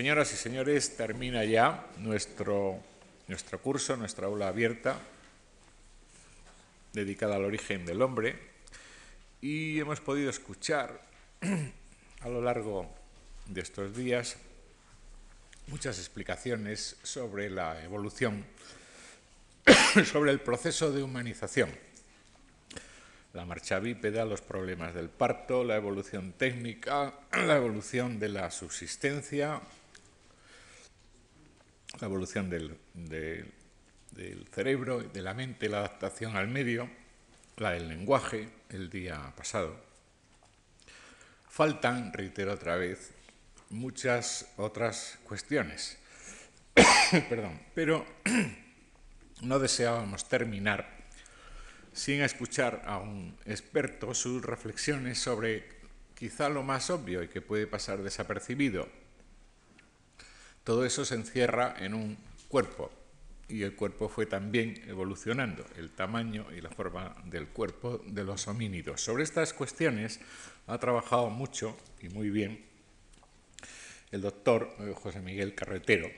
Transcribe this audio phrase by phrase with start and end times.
[0.00, 2.82] Señoras y señores, termina ya nuestro,
[3.28, 4.98] nuestro curso, nuestra aula abierta,
[6.94, 8.34] dedicada al origen del hombre,
[9.42, 11.02] y hemos podido escuchar
[12.22, 12.90] a lo largo
[13.46, 14.38] de estos días
[15.66, 18.46] muchas explicaciones sobre la evolución,
[20.10, 21.68] sobre el proceso de humanización.
[23.34, 29.60] La marcha bípeda, los problemas del parto, la evolución técnica, la evolución de la subsistencia,
[32.00, 36.88] la evolución del, del cerebro, de la mente, la adaptación al medio,
[37.56, 39.76] la del lenguaje, el día pasado.
[41.48, 43.12] Faltan, reitero otra vez,
[43.70, 45.98] muchas otras cuestiones.
[47.28, 48.06] Perdón, pero
[49.42, 51.00] no deseábamos terminar
[51.92, 55.80] sin escuchar a un experto sus reflexiones sobre
[56.14, 58.88] quizá lo más obvio y que puede pasar desapercibido.
[60.64, 62.90] Todo eso se encierra en un cuerpo
[63.48, 68.46] y el cuerpo fue también evolucionando, el tamaño y la forma del cuerpo de los
[68.46, 69.00] homínidos.
[69.00, 70.20] Sobre estas cuestiones
[70.66, 72.64] ha trabajado mucho y muy bien
[74.10, 76.10] el doctor eh, José Miguel Carretero,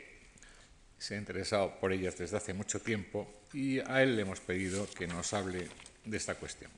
[0.98, 4.88] se ha interesado por ellas desde hace mucho tiempo y a él le hemos pedido
[4.90, 5.68] que nos hable
[6.04, 6.70] de esta cuestión.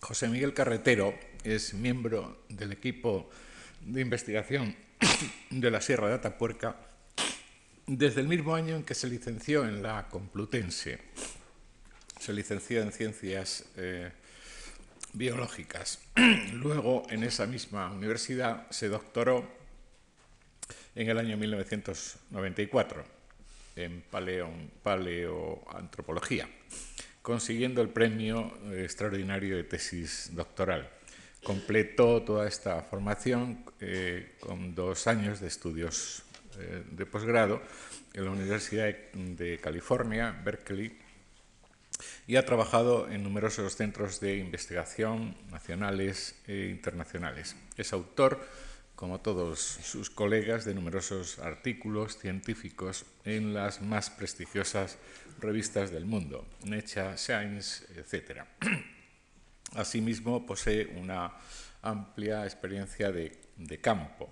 [0.00, 3.30] José Miguel Carretero es miembro del equipo
[3.82, 4.74] de investigación
[5.50, 6.76] de la Sierra de Atapuerca
[7.86, 11.00] desde el mismo año en que se licenció en la Complutense.
[12.20, 14.12] Se licenció en ciencias eh,
[15.12, 15.98] biológicas.
[16.52, 19.44] Luego, en esa misma universidad, se doctoró
[20.94, 23.04] en el año 1994
[23.76, 24.02] en
[24.82, 26.48] paleoantropología,
[27.22, 30.88] consiguiendo el premio extraordinario de tesis doctoral.
[31.42, 36.22] Completó toda esta formación eh, con dos años de estudios
[36.58, 37.62] eh, de posgrado
[38.12, 40.98] en la Universidad de California, Berkeley,
[42.26, 47.56] y ha trabajado en numerosos centros de investigación nacionales e internacionales.
[47.76, 48.40] Es autor
[49.00, 54.98] como todos sus colegas, de numerosos artículos científicos en las más prestigiosas
[55.40, 58.44] revistas del mundo, Nature, Science, etc.
[59.74, 61.32] Asimismo, posee una
[61.82, 63.38] amplia experiencia de,
[63.80, 64.30] campo,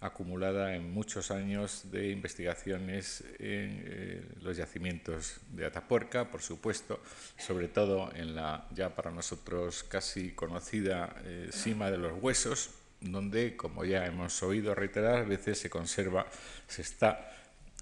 [0.00, 7.02] acumulada en muchos años de investigaciones en eh, los yacimientos de Atapuerca, por supuesto,
[7.36, 13.56] sobre todo en la ya para nosotros casi conocida eh, cima de los huesos, donde,
[13.56, 16.26] como ya hemos oído reiteradas veces, se conserva,
[16.66, 17.32] se está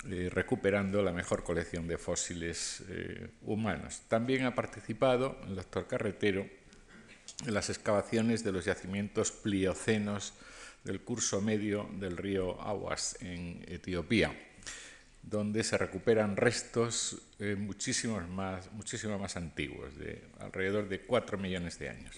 [0.09, 4.03] eh, recuperando la mejor colección de fósiles eh, humanos.
[4.09, 6.47] También ha participado el doctor Carretero
[7.45, 10.33] en las excavaciones de los yacimientos pliocenos
[10.85, 14.35] del curso medio del río Aguas en Etiopía,
[15.23, 21.79] donde se recuperan restos eh, muchísimos más, muchísimo más antiguos, de alrededor de 4 millones
[21.79, 22.17] de años.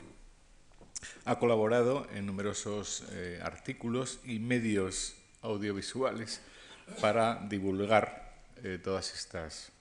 [1.25, 6.43] Ha colaborado en numerosos eh, artículos y medios audiovisuales
[7.00, 9.73] para divulgar eh, todas estas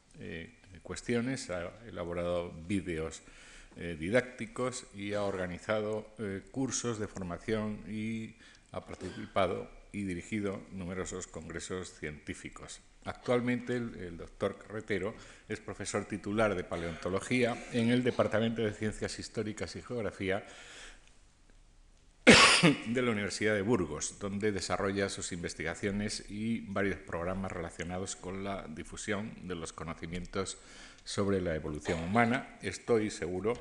[0.82, 1.50] cuestiones.
[1.50, 3.22] Ha elaborado vídeos
[3.78, 6.08] didácticos y ha organizado
[6.52, 8.36] cursos de formación y
[8.72, 12.82] ha participado y dirigido numerosos congresos científicos.
[13.06, 15.16] Actualmente el, el, doctor Carretero
[15.48, 20.46] es profesor titular de paleontología en el Departamento de Ciencias Históricas y Geografía
[22.88, 28.68] de la Universidad de Burgos, donde desarrolla sus investigaciones y varios programas relacionados con la
[28.68, 30.58] difusión de los conocimientos
[31.08, 32.58] sobre la evolución humana.
[32.62, 33.54] Estoy seguro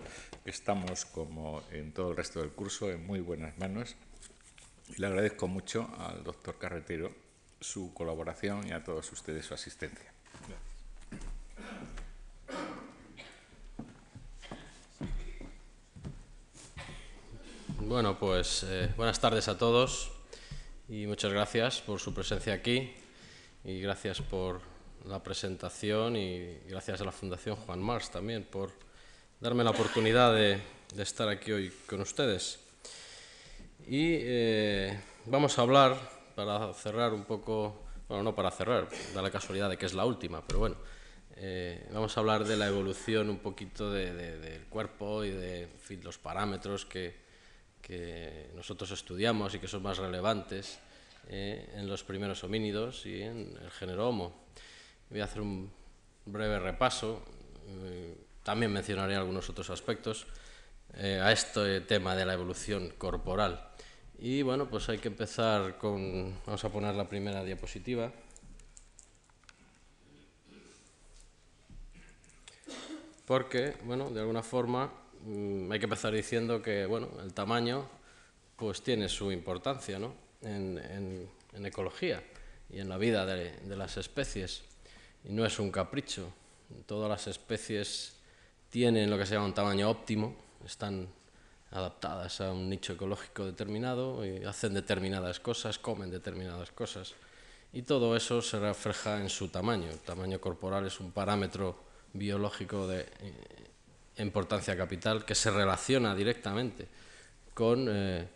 [0.42, 3.94] que estamos, como en todo el resto del curso, en muy buenas manos.
[4.88, 7.12] Y le agradezco mucho al doctor Carretero
[7.60, 10.12] su colaboración y a todos ustedes su asistencia.
[17.78, 20.10] Bueno, pues eh, buenas tardes a todos
[20.88, 22.92] y muchas gracias por su presencia aquí
[23.62, 24.75] y gracias por
[25.06, 28.72] la presentación y gracias a la Fundación Juan Mars también por
[29.40, 30.60] darme la oportunidad de,
[30.98, 32.58] estar aquí hoy con ustedes.
[33.86, 35.96] Y eh, vamos a hablar,
[36.34, 40.04] para cerrar un poco, bueno, no para cerrar, da la casualidad de que es la
[40.04, 40.76] última, pero bueno,
[41.36, 45.68] eh, vamos a hablar de la evolución un poquito del cuerpo y de
[46.02, 47.26] los parámetros que
[47.86, 50.80] que nosotros estudiamos y que son más relevantes
[51.28, 54.46] eh, en los primeros homínidos y en el género Homo.
[55.10, 55.70] Voy a hacer un
[56.24, 57.22] breve repaso,
[57.68, 60.26] eh, también mencionaré algunos otros aspectos
[60.94, 63.68] eh, a este tema de la evolución corporal
[64.18, 66.34] Y bueno, pues hay que empezar con...
[66.46, 68.10] Vamos a poner la primera diapositiva.
[73.26, 74.92] Porque, bueno, de alguna forma
[75.24, 77.88] mm, hay que empezar diciendo que, bueno, el tamaño
[78.56, 80.14] pues tiene su importancia, ¿no?
[80.42, 81.28] En,
[81.64, 82.22] ecología
[82.70, 84.62] y en la vida de, de las especies.
[85.28, 86.32] Y no es un capricho.
[86.86, 88.14] Todas las especies
[88.70, 90.34] tienen lo que se llama un tamaño óptimo,
[90.64, 91.08] están
[91.70, 97.14] adaptadas a un nicho ecológico determinado y hacen determinadas cosas, comen determinadas cosas.
[97.72, 99.90] Y todo eso se refleja en su tamaño.
[99.90, 101.76] El tamaño corporal es un parámetro
[102.12, 103.32] biológico de eh,
[104.18, 106.88] importancia capital que se relaciona directamente
[107.52, 108.28] con eh,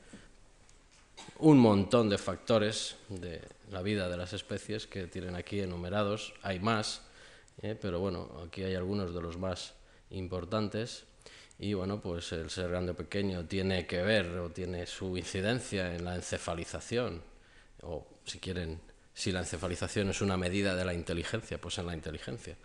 [1.39, 3.41] un montón de factores de
[3.71, 6.35] la vida de las especies que tienen aquí enumerados.
[6.43, 7.03] Hay más,
[7.63, 9.75] eh, pero bueno, aquí hay algunos de los más
[10.11, 11.05] importantes
[11.59, 15.95] y bueno, pues el ser grande o pequeño tiene que ver o tiene su incidencia
[15.95, 17.23] en la encefalización,
[17.83, 18.81] o si quieren,
[19.13, 22.57] si la encefalización es una medida de la inteligencia, pues en la inteligencia.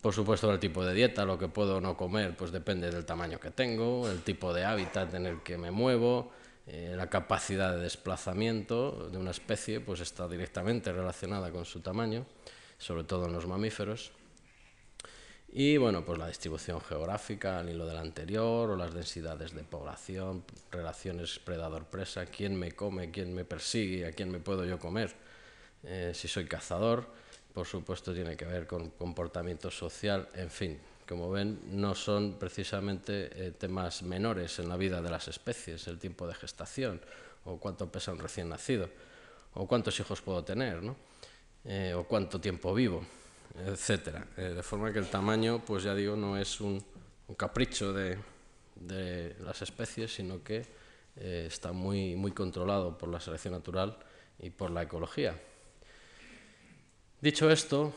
[0.00, 3.04] Por supuesto, el tipo de dieta, lo que puedo o no comer, pues depende del
[3.04, 6.32] tamaño que tengo, el tipo de hábitat en el que me muevo,
[6.66, 12.26] eh, la capacidad de desplazamiento de una especie, pues está directamente relacionada con su tamaño,
[12.78, 14.12] sobre todo en los mamíferos.
[15.52, 20.44] Y bueno, pues la distribución geográfica al hilo del anterior, o las densidades de población,
[20.70, 25.12] relaciones predador-presa, quién me come, quién me persigue, a quién me puedo yo comer,
[25.82, 27.06] eh, si soy cazador,
[27.52, 30.78] por supuesto tiene que ver con comportamiento social, en fin,
[31.10, 35.98] como ven, no son precisamente eh, temas menores en la vida de las especies, el
[35.98, 37.00] tiempo de gestación,
[37.46, 38.88] o cuánto pesa un recién nacido,
[39.54, 40.94] o cuántos hijos puedo tener, ¿no?
[41.64, 43.04] Eh, o cuánto tiempo vivo
[43.66, 44.24] etcétera.
[44.36, 46.80] Eh, de forma que el tamaño, pues ya digo, no es un,
[47.36, 48.16] capricho de,
[49.40, 50.64] las especies, sino que
[51.16, 53.98] está muy, muy controlado por la selección natural
[54.38, 55.34] y por la ecología.
[57.20, 57.92] Dicho esto,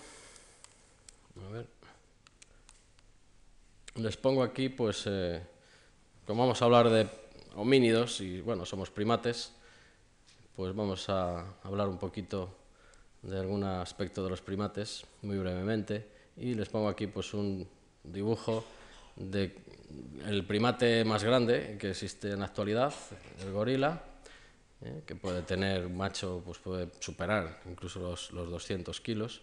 [3.96, 5.42] les pongo aquí, pues, eh,
[6.26, 7.08] como vamos a hablar de
[7.56, 9.54] homínidos y, bueno, somos primates,
[10.56, 12.50] pues vamos a hablar un poquito
[13.22, 16.08] de algún aspecto de los primates, muy brevemente,
[16.38, 17.68] y les pongo aquí pues un
[18.04, 18.66] dibujo
[19.16, 19.54] del
[20.26, 22.94] el primate más grande que existe en la actualidad,
[23.42, 24.04] el gorila,
[24.82, 29.42] eh, que puede tener, macho, pues puede superar incluso los, los 200 kilos,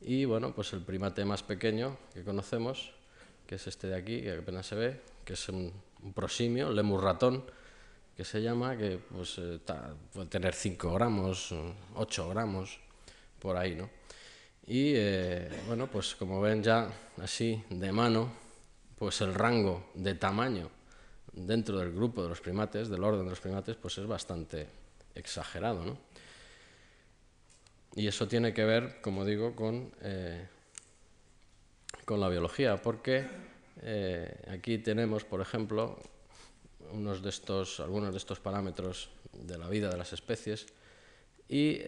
[0.00, 2.92] y bueno, pues el primate más pequeño que conocemos,
[3.46, 5.72] que es este de aquí, que apenas se ve, que es un,
[6.14, 7.44] prosimio, lemur ratón,
[8.16, 9.58] que se llama, que pues, eh,
[10.12, 11.54] puede tener 5 gramos,
[11.94, 12.78] 8 gramos,
[13.38, 13.90] por ahí, ¿no?
[14.66, 16.90] Y eh, bueno, pues como ven ya
[17.22, 18.32] así de mano,
[18.96, 20.70] pues el rango de tamaño
[21.32, 24.66] dentro del grupo de los primates, del orden de los primates, pues es bastante
[25.14, 25.98] exagerado, ¿no?
[27.96, 30.48] Y eso tiene que ver, como digo, con, eh,
[32.04, 33.26] con la biología, porque
[33.82, 35.98] eh, aquí tenemos, por ejemplo,
[36.92, 40.66] unos de estos, algunos de estos parámetros de la vida de las especies
[41.48, 41.80] y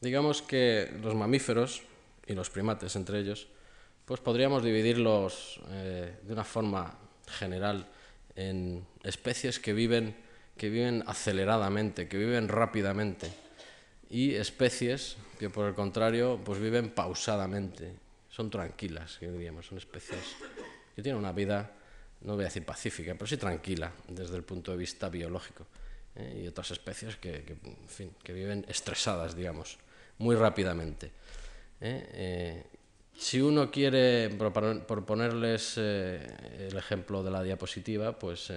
[0.00, 1.82] Digamos que los mamíferos
[2.26, 3.48] y los primates entre ellos,
[4.04, 6.96] pues podríamos dividirlos eh, de una forma
[7.26, 7.86] general
[8.36, 10.14] en especies que viven,
[10.56, 13.28] que viven aceleradamente, que viven rápidamente,
[14.08, 17.92] y especies que por el contrario pues viven pausadamente,
[18.38, 20.36] son tranquilas, diríamos, son especies
[20.94, 21.72] que tienen una vida,
[22.20, 25.66] no voy a decir pacífica, pero sí tranquila desde el punto de vista biológico,
[26.14, 26.42] ¿eh?
[26.44, 29.76] y otras especies que, en fin, que viven estresadas, digamos
[30.18, 31.06] muy rápidamente.
[31.80, 32.10] ¿eh?
[32.12, 32.66] Eh,
[33.12, 38.52] si uno quiere, por ponerles el ejemplo de la diapositiva, pues,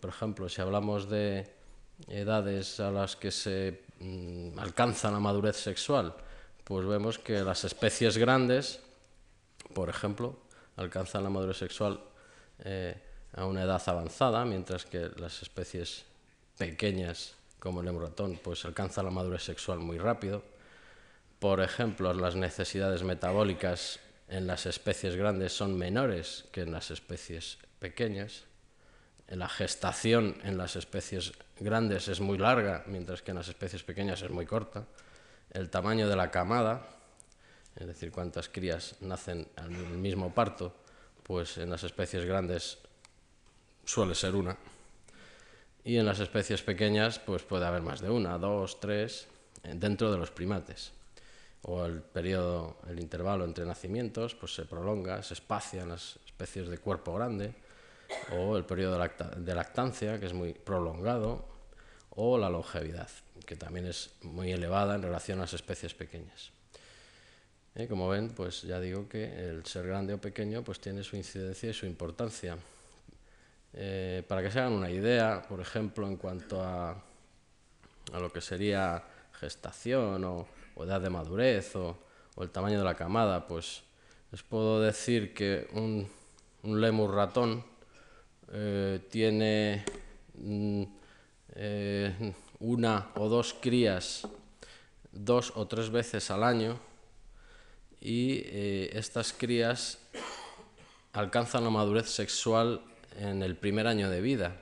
[0.00, 1.48] por ejemplo, si hablamos de
[2.08, 6.16] edades a las que se mm, alcanza la madurez sexual,
[6.68, 8.80] pues vemos que las especies grandes,
[9.72, 10.36] por ejemplo,
[10.76, 11.98] alcanzan la madurez sexual
[13.32, 16.04] a una edad avanzada, mientras que las especies
[16.58, 20.42] pequeñas como el ratón, pues alcanza la madurez sexual muy rápido.
[21.38, 23.98] Por ejemplo, las necesidades metabólicas
[24.28, 28.44] en las especies grandes son menores que en las especies pequeñas.
[29.28, 34.20] La gestación en las especies grandes es muy larga, mientras que en las especies pequeñas
[34.20, 34.84] es muy corta.
[35.50, 36.86] El tamaño de la camada,
[37.76, 40.74] es decir, cuántas crías nacen al mismo parto,
[41.22, 42.78] pues en las especies grandes
[43.84, 44.56] suele ser una.
[45.84, 49.28] Y en las especies pequeñas pues puede haber más de una, dos, tres,
[49.62, 50.92] eh, dentro de los primates.
[51.62, 56.68] O el periodo, el intervalo entre nacimientos pues se prolonga, se espacia en las especies
[56.68, 57.54] de cuerpo grande,
[58.32, 61.44] o el periodo de lactancia, que es muy prolongado,
[62.10, 63.08] o la longevidad,
[63.46, 66.50] que también es muy elevada en relación a las especies pequeñas.
[67.74, 67.86] ¿Eh?
[67.86, 71.70] Como ven, pues ya digo que el ser grande o pequeño pues tiene su incidencia
[71.70, 72.58] y su importancia.
[73.72, 78.40] Eh, para que se hagan una idea, por ejemplo, en cuanto a, a lo que
[78.40, 80.48] sería gestación o,
[80.82, 81.96] edad de madurez o,
[82.40, 83.82] el tamaño de la camada, pues
[84.30, 86.08] les puedo decir que un,
[86.62, 87.64] un lemur ratón
[88.52, 89.84] eh, tiene
[90.34, 90.84] mm,
[92.60, 94.26] una o dos crías
[95.12, 96.78] dos o tres veces al año
[98.00, 99.98] y eh, estas crías
[101.12, 102.80] alcanzan la madurez sexual
[103.16, 104.56] en el primer año de vida.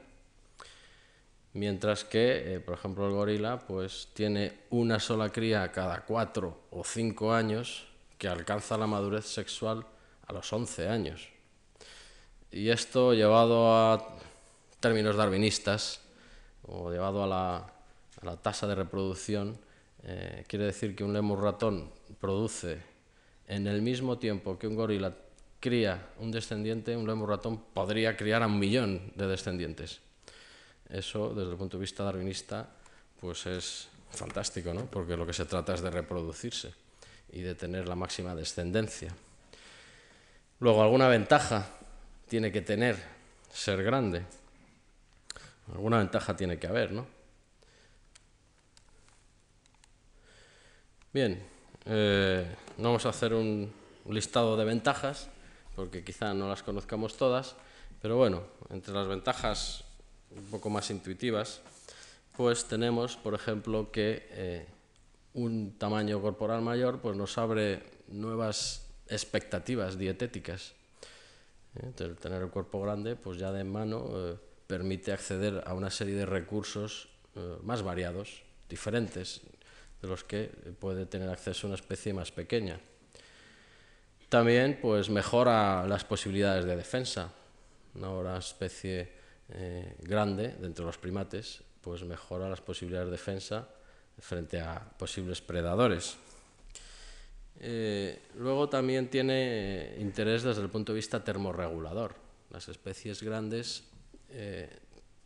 [1.53, 6.85] Mientras que, eh, por ejemplo, el gorila pues, tiene una sola cría cada cuatro o
[6.85, 7.87] cinco años
[8.19, 9.87] que alcanza la madurez sexual
[10.27, 11.29] a los 11 años.
[12.51, 14.17] Y esto llevado a
[14.81, 16.01] términos darwinistas
[16.63, 17.76] o llevado a la,
[18.43, 19.59] tasa de reproducción,
[20.03, 22.79] eh, quiere decir que un lemur ratón produce
[23.49, 25.15] en el mismo tiempo que un gorila
[25.61, 30.01] cría un descendiente, un lemur ratón podría criar a un millón de descendientes.
[30.89, 32.69] Eso, desde el punto de vista darwinista,
[33.21, 34.87] pues es fantástico, ¿no?
[34.87, 36.73] Porque lo que se trata es de reproducirse
[37.33, 39.13] y de tener la máxima descendencia.
[40.61, 41.67] Luego, alguna ventaja
[42.29, 42.97] tiene que tener
[43.53, 44.23] ser grande.
[45.73, 47.16] Alguna ventaja tiene que haber, ¿no?
[51.17, 51.43] Bien,
[51.87, 52.45] eh,
[52.77, 53.73] vamos a hacer un
[54.11, 55.31] listado de ventajas,
[55.75, 57.57] porque quizá no las conozcamos todas,
[58.03, 59.83] pero bueno, entre las ventajas
[60.31, 61.63] un poco más intuitivas,
[62.37, 64.67] pues tenemos, por ejemplo, que eh,
[65.33, 70.75] un tamaño corporal mayor pues nos abre nuevas expectativas dietéticas.
[71.77, 71.93] ¿eh?
[72.21, 77.09] tener el cuerpo grande, pues ya de mano permite acceder a una serie de recursos
[77.63, 79.41] más variados, diferentes,
[80.01, 82.81] de los que puede tener acceso una especie más pequeña.
[84.29, 87.33] También pues, mejora las posibilidades de defensa.
[87.95, 89.09] Una especie
[89.49, 93.69] eh, grande dentro de los primates pues mejora las posibilidades de defensa
[94.19, 96.17] frente a posibles predadores.
[97.61, 102.17] Eh, luego también tiene eh, interés desde el punto de vista termorregulador.
[102.51, 103.85] Las especies grandes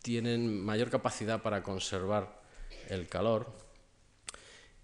[0.02, 2.42] tienen mayor capacidad para conservar
[2.88, 3.50] el calor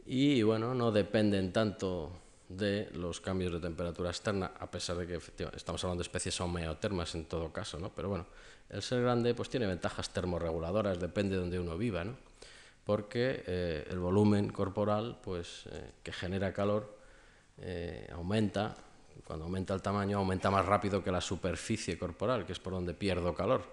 [0.07, 2.13] y bueno, no dependen tanto
[2.49, 5.19] de los cambios de temperatura externa, a pesar de que
[5.55, 7.91] estamos hablando de especies homeotermas en todo caso, ¿no?
[7.91, 8.27] Pero bueno,
[8.71, 12.17] el ser grande pues tiene ventajas termorreguladoras, depende de donde uno viva, ¿no?
[12.85, 16.97] Porque eh, el volumen corporal pues, eh, que genera calor
[17.59, 18.77] eh, aumenta,
[19.25, 22.95] cuando aumenta el tamaño aumenta más rápido que la superficie corporal, que es por donde
[22.95, 23.65] pierdo calor.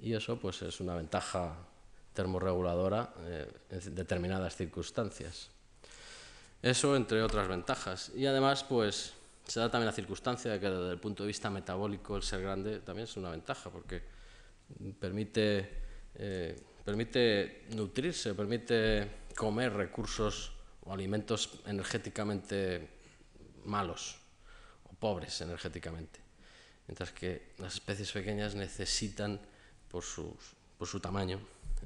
[0.00, 1.56] Y eso pues es una ventaja
[2.12, 3.12] termorreguladora
[3.70, 5.53] en determinadas circunstancias.
[6.64, 8.10] Eso entre otras ventajas.
[8.16, 9.12] Y además, pues
[9.46, 12.40] se da también la circunstancia de que desde el punto de vista metabólico el ser
[12.40, 14.00] grande también es una ventaja, porque
[14.98, 15.68] permite,
[16.14, 20.52] eh, permite nutrirse, permite comer recursos
[20.86, 22.88] o alimentos energéticamente
[23.66, 24.16] malos
[24.90, 26.18] o pobres energéticamente.
[26.88, 29.38] Mientras que las especies pequeñas necesitan,
[29.90, 30.02] por,
[30.78, 31.40] por su tamaño,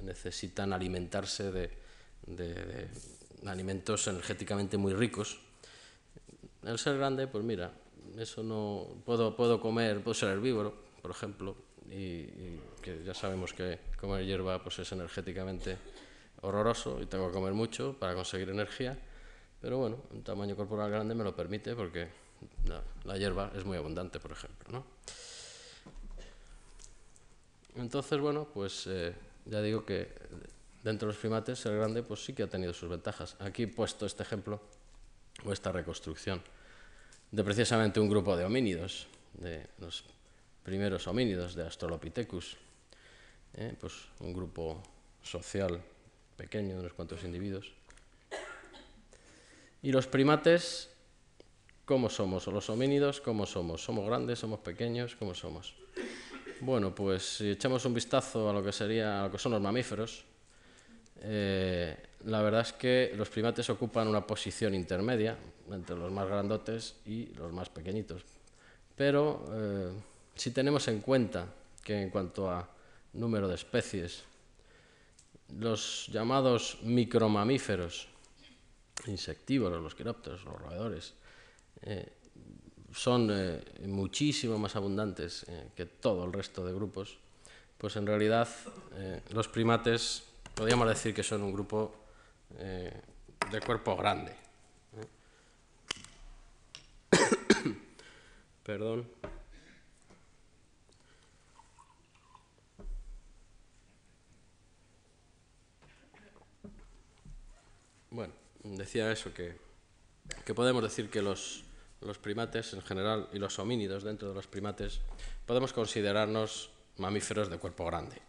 [0.04, 2.88] necesitan alimentarse de
[3.46, 5.38] alimentos energéticamente muy ricos.
[6.64, 7.72] El ser grande, pues mira,
[8.18, 11.56] eso no puedo, puedo comer, puedo ser herbívoro, por ejemplo,
[11.90, 12.26] y,
[12.82, 15.78] que ya sabemos que comer hierba pues es energéticamente
[16.42, 18.96] horroroso y tengo que comer mucho para conseguir energía,
[19.60, 22.08] pero bueno, un tamaño corporal grande me lo permite porque
[23.04, 24.68] la, hierba es muy abundante, por ejemplo.
[24.70, 24.84] ¿no?
[27.76, 29.14] Entonces, bueno, pues eh,
[29.46, 30.12] ya digo que
[30.88, 33.36] dentro de los primates, ser grande pues sí que ha tenido sus ventajas.
[33.40, 34.60] Aquí he puesto este ejemplo
[35.44, 36.42] o esta reconstrucción
[37.30, 40.04] de precisamente un grupo de homínidos, de los
[40.62, 42.56] primeros homínidos de Australopithecus,
[43.54, 43.76] ¿eh?
[43.78, 44.82] pues un grupo
[45.22, 45.80] social
[46.36, 47.70] pequeño de unos cuantos individuos.
[49.82, 50.88] Y los primates,
[51.84, 52.48] ¿cómo somos?
[52.48, 53.84] O los homínidos, ¿cómo somos?
[53.84, 54.38] ¿Somos grandes?
[54.38, 55.14] ¿Somos pequeños?
[55.16, 55.74] ¿Cómo somos?
[56.60, 59.60] Bueno, pues si echamos un vistazo a lo que sería, a lo que son los
[59.60, 60.24] mamíferos,
[61.22, 65.36] eh, la verdad es que los primates ocupan una posición intermedia
[65.70, 68.22] entre los más grandotes y los más pequeñitos.
[68.96, 69.92] Pero eh,
[70.34, 71.46] si tenemos en cuenta
[71.82, 72.68] que en cuanto a
[73.14, 74.24] número de especies,
[75.58, 78.08] los llamados micromamíferos,
[79.06, 81.14] insectívoros, los quirópteros, los roedores,
[81.82, 82.12] eh,
[82.92, 83.30] son
[83.86, 85.44] muchísimo más abundantes
[85.76, 87.18] que todo el resto de grupos,
[87.76, 88.48] pues en realidad
[89.30, 90.27] los primates
[90.58, 91.94] podríamos decir que son un grupo
[92.50, 94.34] de cuerpo grande.
[98.64, 99.08] Perdón.
[108.10, 108.32] Bueno,
[108.64, 109.56] decía eso, que,
[110.44, 111.62] que podemos decir que los,
[112.00, 115.00] los, primates en general y los homínidos dentro de los primates
[115.46, 118.27] podemos considerarnos mamíferos de cuerpo grande.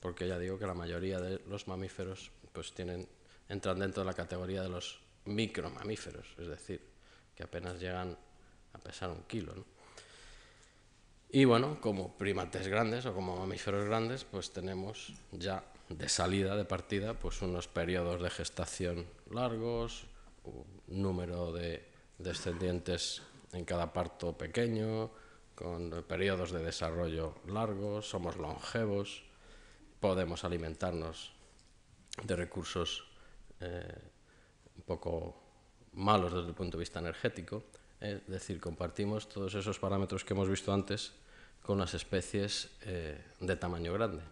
[0.00, 2.72] Porque ya digo que la mayoría de los mamíferos pues
[3.48, 6.80] entran dentro de la categoría de los micromamíferos, es decir,
[7.34, 8.16] que apenas llegan
[8.72, 9.54] a pesar un kilo.
[11.30, 16.64] Y bueno, como primates grandes o como mamíferos grandes, pues tenemos ya de salida, de
[16.64, 20.06] partida, pues unos periodos de gestación largos,
[20.44, 21.84] un número de
[22.16, 25.10] descendientes en cada parto pequeño,
[25.54, 29.27] con periodos de desarrollo largos, somos longevos,
[30.00, 31.32] podemos alimentarnos
[32.22, 33.04] de recursos
[33.60, 33.98] eh,
[34.76, 35.42] un poco
[35.94, 37.64] malos desde el punto de vista energético,
[38.00, 41.12] es decir, compartimos todos esos parámetros que hemos visto antes
[41.62, 44.22] con las especies eh, de tamaño grande.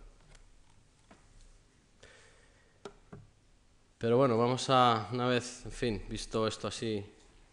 [3.98, 7.04] Pero bueno, vamos a, una vez, en fin, visto esto así,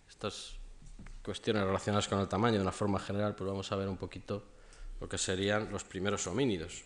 [0.07, 0.55] estas
[1.23, 4.43] cuestiones relacionadas con el tamaño de una forma general, pues vamos a ver un poquito
[4.99, 6.83] lo que serían los primeros homínidos.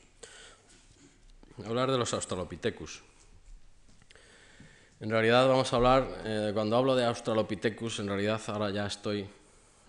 [1.65, 3.01] Hablar de los Australopithecus.
[4.99, 9.27] En realidad vamos a hablar, eh, cuando hablo de Australopithecus, en realidad ahora ya estoy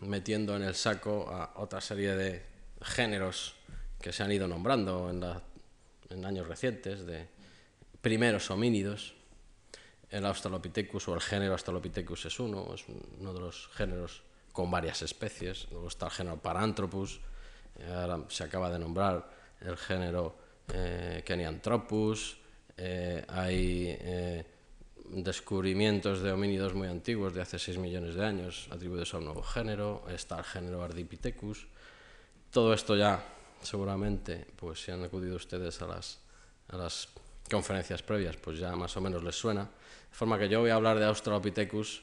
[0.01, 2.43] metiendo en el saco a otra serie de
[2.81, 3.55] géneros
[4.01, 5.23] que se han ido nombrando en,
[6.09, 7.29] en años recientes, de
[8.01, 9.15] primeros homínidos,
[10.09, 12.87] el Australopithecus o el género Australopithecus es uno, es
[13.19, 14.23] uno de los géneros
[14.55, 15.67] con varias especies.
[15.71, 17.21] Luego está el género Paranthropus,
[17.93, 19.29] ahora se acaba de nombrar
[19.61, 22.39] el género eh, Kenianthropus,
[22.77, 24.45] eh, hay eh,
[25.11, 29.43] descubrimientos de homínidos muy antiguos de hace 6 millones de años atribuidos a un nuevo
[29.43, 31.67] género, está el género Ardipithecus.
[32.51, 33.23] Todo esto ya
[33.63, 36.21] seguramente, pues si han acudido ustedes a las,
[36.69, 37.09] a las
[37.51, 39.63] conferencias previas, pues ya más o menos les suena.
[39.63, 42.03] De forma que yo voy a hablar de Australopithecus,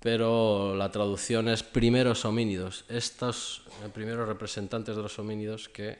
[0.00, 2.84] pero la traducción es primeros homínidos.
[2.88, 5.98] Estos eh, primeros representantes de los homínidos que,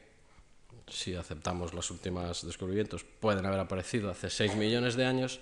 [0.89, 5.41] si aceptamos los últimos descubrimientos, pueden haber aparecido hace 6 millones de años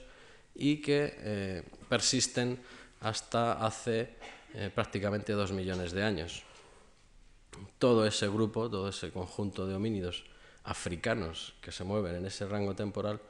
[0.55, 2.61] y que eh, persisten
[3.01, 4.17] hasta hace
[4.55, 6.43] eh, prácticamente 2 millones de años.
[7.79, 10.25] Todo ese grupo, todo ese conjunto de homínidos
[10.65, 13.21] africanos que se mueven en ese rango temporal,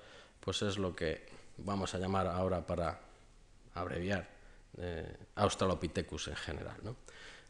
[0.41, 1.27] pues es lo que
[1.59, 3.01] vamos a llamar ahora para
[3.75, 4.29] abreviar
[4.79, 6.77] eh, Australopithecus en general.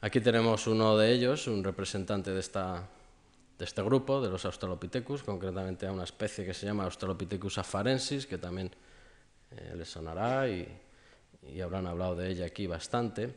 [0.01, 2.89] Aquí tenemos uno de ellos, un representante de, esta,
[3.63, 8.27] de este grupo, de los Australopithecus, concretamente a una especie que se llama Australopithecus afarensis,
[8.27, 8.73] que también
[9.53, 10.67] eh, les sonará y,
[11.47, 13.33] y, habrán hablado de ella aquí bastante.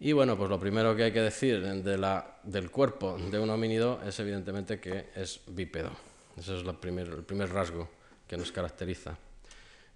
[0.00, 3.48] Y bueno, pues lo primero que hay que decir de la, del cuerpo de un
[3.48, 5.92] homínido es evidentemente que es bípedo.
[6.36, 7.88] Ese es la primer, el primer rasgo
[8.26, 9.16] que nos caracteriza.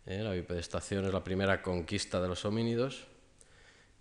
[0.07, 3.05] Eh, la bipedestación es la primera conquista de los homínidos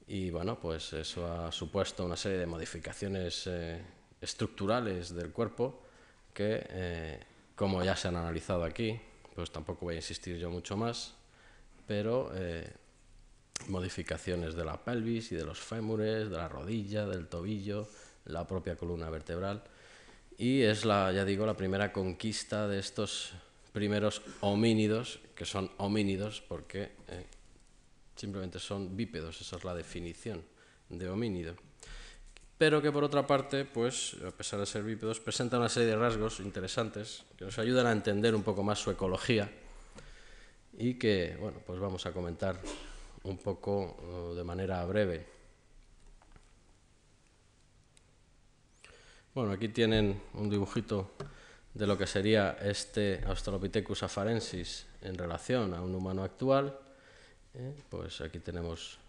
[0.07, 3.81] y bueno, pues eso ha supuesto una serie de modificaciones eh,
[4.21, 5.81] estructurales del cuerpo
[6.33, 7.19] que, eh,
[7.55, 8.99] como ya se han analizado aquí,
[9.35, 11.15] pues tampoco voy a insistir yo mucho más,
[11.87, 12.31] pero
[13.67, 17.87] modificaciones de la pelvis y de los fémures, de la rodilla, del tobillo,
[18.25, 19.63] la propia columna vertebral
[20.41, 23.31] y es la, ya digo, la primera conquista de estos
[23.73, 27.27] primeros homínidos, que son homínidos porque eh,
[28.15, 30.43] simplemente son bípedos, esa es la definición
[30.89, 31.55] de homínido.
[32.61, 35.95] Pero que por otra parte, pues, a pesar de ser bípedos, presentan una serie de
[35.95, 39.49] rasgos interesantes que nos ayudan a entender un poco más su ecología
[40.77, 42.61] y que, bueno, pues vamos a comentar
[43.23, 45.25] un poco uh, de manera breve.
[49.33, 51.13] Bueno, aquí tienen un dibujito
[51.73, 56.77] de lo que sería este Australopithecus afarensis en relación a un humano actual,
[57.55, 58.99] eh, pues aquí tenemos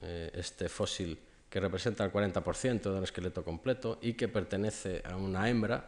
[0.00, 1.18] eh, este fósil
[1.52, 5.84] que representa el 40% del esqueleto completo y que pertenece a una hembra,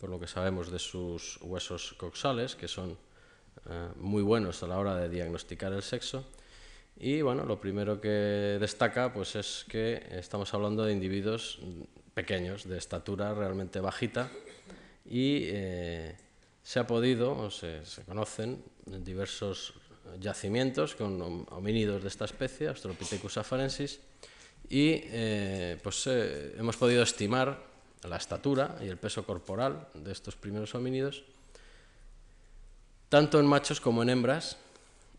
[0.00, 2.98] por lo que sabemos de sus huesos coxales, que son
[3.70, 6.26] eh, muy buenos a la hora de diagnosticar el sexo.
[6.96, 11.60] Y bueno, lo primero que destaca pues es que estamos hablando de individuos
[12.12, 14.28] pequeños, de estatura realmente bajita,
[15.06, 16.16] y eh,
[16.64, 19.74] se ha podido, o se, se, conocen diversos
[20.18, 24.00] yacimientos con homínidos de esta especie, Australopithecus afarensis,
[24.70, 27.58] y eh, pues, eh, hemos podido estimar
[28.02, 31.24] la estatura y el peso corporal de estos primeros homínidos,
[33.08, 34.56] tanto en machos como en hembras,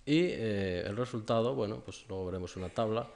[0.05, 3.07] y eh, el resultado, bueno, pues luego veremos una tabla,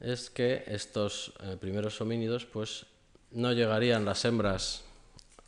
[0.00, 2.86] es que estos primeros homínidos pues,
[3.32, 4.82] no llegarían las hembras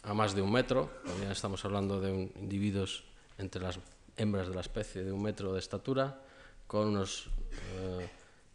[0.03, 0.91] a más de un metro,
[1.23, 3.05] ya estamos hablando de individuos
[3.39, 3.79] entre las
[4.17, 6.21] hembras de la especie de un metro de estatura,
[6.67, 7.29] con unos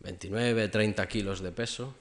[0.03, 1.93] 29-30 kilos de peso,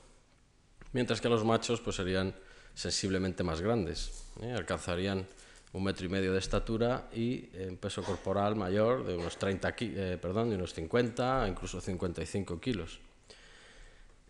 [0.93, 2.35] mientras que los machos pues, serían
[2.75, 4.53] sensiblemente más grandes, ¿eh?
[4.53, 5.27] alcanzarían
[5.73, 10.19] un metro y medio de estatura y un peso corporal mayor de unos, 30 eh,
[10.21, 13.01] perdón, de unos 50, incluso 55 kilos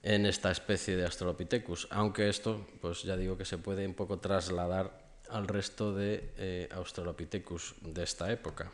[0.07, 4.21] en esta especie de Australopithecus, aunque esto, pues ya digo que se puede un poco
[4.21, 4.97] trasladar
[5.29, 8.71] al resto de eh, Australopithecus de esta época.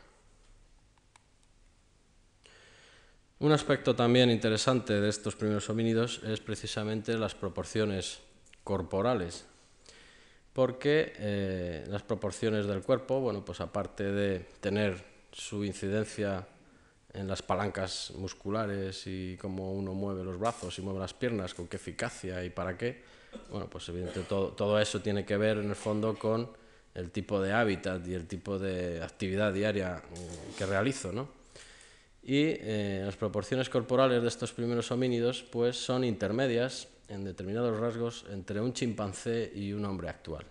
[3.42, 8.20] Un aspecto también interesante de estos primeros homínidos es precisamente las proporciones
[8.62, 9.46] corporales,
[10.52, 15.02] porque eh, las proporciones del cuerpo, bueno, pues aparte de tener
[15.32, 16.46] su incidencia
[17.12, 21.66] en las palancas musculares y cómo uno mueve los brazos y mueve las piernas, con
[21.66, 23.02] qué eficacia y para qué,
[23.50, 26.48] bueno, pues evidentemente todo, todo eso tiene que ver en el fondo con
[26.94, 31.41] el tipo de hábitat y el tipo de actividad diaria mm, que realizo, ¿no?
[32.22, 38.24] Y eh, las proporciones corporales de estos primeros homínidos pues, son intermedias en determinados rasgos
[38.30, 40.46] entre un chimpancé y un hombre actual.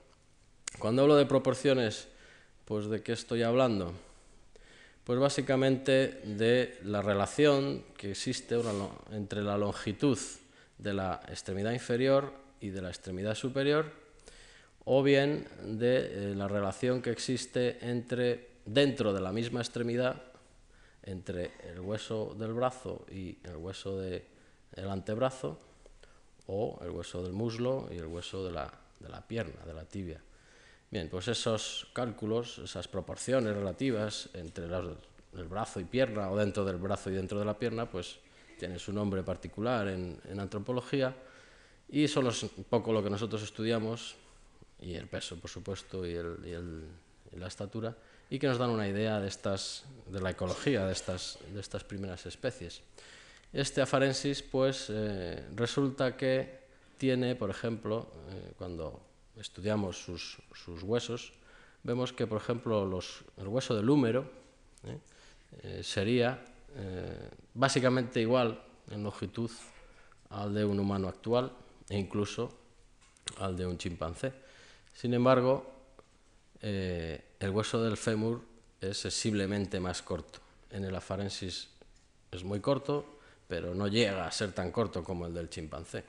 [0.79, 2.07] Cuando hablo de proporciones,
[2.65, 3.93] pues ¿de qué estoy hablando?
[5.03, 8.59] Pues básicamente de la relación que existe
[9.11, 10.17] entre la longitud
[10.77, 13.91] de la extremidad inferior y de la extremidad superior,
[14.85, 20.30] o bien de eh, la relación que existe entre dentro de la misma extremidad
[21.03, 24.23] entre el hueso del brazo y el hueso del
[24.89, 25.59] antebrazo,
[26.47, 29.85] o el hueso del muslo y el hueso de la, de la pierna, de la
[29.85, 30.21] tibia.
[30.89, 36.77] Bien, pues esos cálculos, esas proporciones relativas entre el brazo y pierna, o dentro del
[36.77, 38.19] brazo y dentro de la pierna, pues
[38.59, 41.15] tienen su nombre particular en, antropología
[41.87, 44.15] y son un poco lo que nosotros estudiamos,
[44.81, 46.85] y el peso, por supuesto, y, el,
[47.31, 47.95] y la estatura,
[48.31, 51.83] y que nos dan una idea de, estas, de la ecología de estas, de estas
[51.83, 52.81] primeras especies.
[53.51, 56.61] Este afarensis, pues, eh, resulta que
[56.97, 59.01] tiene, por ejemplo, eh, cuando
[59.35, 61.33] estudiamos sus, sus, huesos,
[61.83, 64.31] vemos que, por ejemplo, los, el hueso del húmero
[65.61, 66.45] eh, sería
[67.53, 69.51] básicamente igual en longitud
[70.29, 71.51] al de un humano actual
[71.89, 72.49] e incluso
[73.39, 74.31] al de un chimpancé.
[74.93, 75.69] Sin embargo,
[77.41, 78.41] el hueso del fémur
[78.79, 80.39] es sensiblemente más corto.
[80.69, 81.69] En el afarensis
[82.31, 86.03] es muy corto, pero no llega a ser tan corto como el del chimpancé.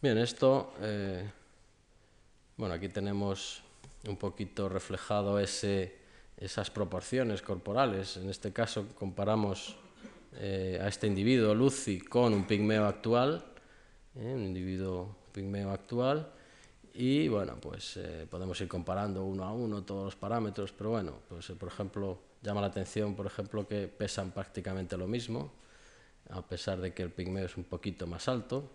[0.00, 1.28] Bien, esto, eh,
[2.56, 3.62] bueno, aquí tenemos
[4.06, 5.96] un poquito reflejado ese,
[6.36, 8.16] esas proporciones corporales.
[8.16, 9.74] En este caso comparamos
[10.36, 13.44] eh, a este individuo, Lucy, con un pigmeo actual,
[14.14, 16.30] eh, un individuo pigmeo actual,
[16.94, 21.18] y bueno, pues eh, podemos ir comparando uno a uno todos los parámetros, pero bueno,
[21.28, 25.52] pues eh, por ejemplo, llama la atención, por ejemplo, que pesan prácticamente lo mismo,
[26.30, 28.70] a pesar de que el pigmeo es un poquito más alto.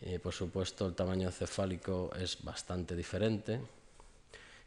[0.00, 3.60] y por supuesto, el tamaño cefálico es bastante diferente.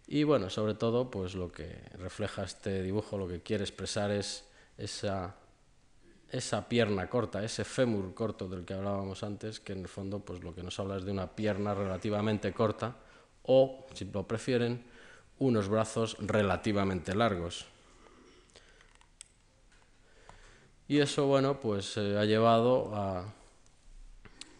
[0.07, 4.45] Y bueno, sobre todo, pues lo que refleja este dibujo, lo que quiere expresar es
[4.77, 5.35] esa
[6.31, 10.41] esa pierna corta, ese fémur corto del que hablábamos antes, que en el fondo pues
[10.43, 12.95] lo que nos habla es de una pierna relativamente corta
[13.43, 14.85] o, si lo prefieren,
[15.39, 17.65] unos brazos relativamente largos.
[20.87, 23.25] Y eso, bueno, pues eh, ha llevado a,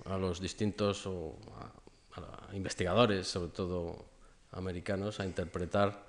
[0.06, 1.08] a los distintos
[2.54, 4.06] investigadores, sobre todo
[4.52, 6.04] americanos, a interpretar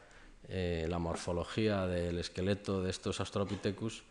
[0.48, 4.03] eh, la morfología del esqueleto de estos Australopithecus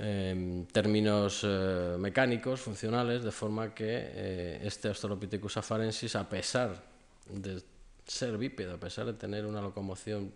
[0.00, 6.80] en términos eh, mecánicos, funcionales, de forma que eh, este Australopithecus afarensis, a pesar
[7.28, 7.60] de
[8.06, 10.32] ser bípedo, a pesar de tener una locomoción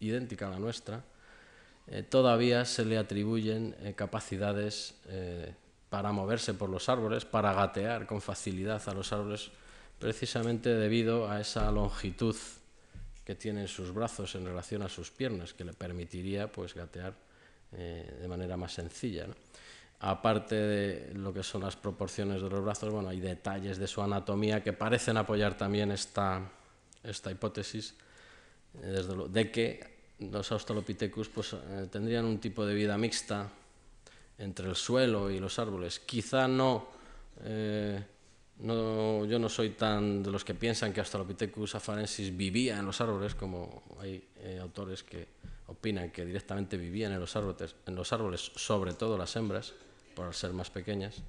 [0.00, 1.02] idéntica a la nuestra,
[1.86, 4.94] eh, todavía se le atribuyen capacidades
[5.88, 9.50] para moverse por los árboles, para gatear con facilidad a los árboles,
[9.98, 12.36] precisamente debido a esa longitud
[13.24, 17.14] que tienen sus brazos en relación a sus piernas, que le permitiría pues, gatear
[17.72, 19.26] eh, de manera más sencilla.
[20.00, 24.02] Aparte de lo que son las proporciones de los brazos, bueno, hay detalles de su
[24.02, 26.42] anatomía que parecen apoyar también esta,
[27.02, 27.94] esta hipótesis
[28.82, 33.48] eh, desde de que los Australopithecus pues, eh, tendrían un tipo de vida mixta
[34.38, 35.98] entre el suelo y los árboles.
[36.00, 36.88] Quizá no
[37.44, 38.02] eh,
[38.58, 43.00] no, yo no soy tan de los que piensan que Australopithecus afarensis vivía en los
[43.00, 45.28] árboles, como hay eh, autores que
[45.66, 49.74] opinan que directamente vivían en los, árboles, en los árboles, sobre todo las hembras,
[50.14, 51.22] por ser más pequeñas.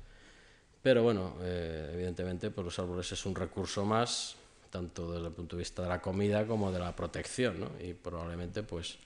[0.82, 4.36] Pero bueno, eh, evidentemente pues los árboles es un recurso más,
[4.70, 7.72] tanto desde el punto de vista de la comida como de la protección, ¿no?
[7.80, 8.98] y probablemente pues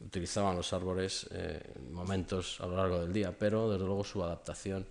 [0.00, 1.60] utilizaban los árboles eh,
[1.90, 4.86] momentos a lo largo del día, pero desde luego su adaptación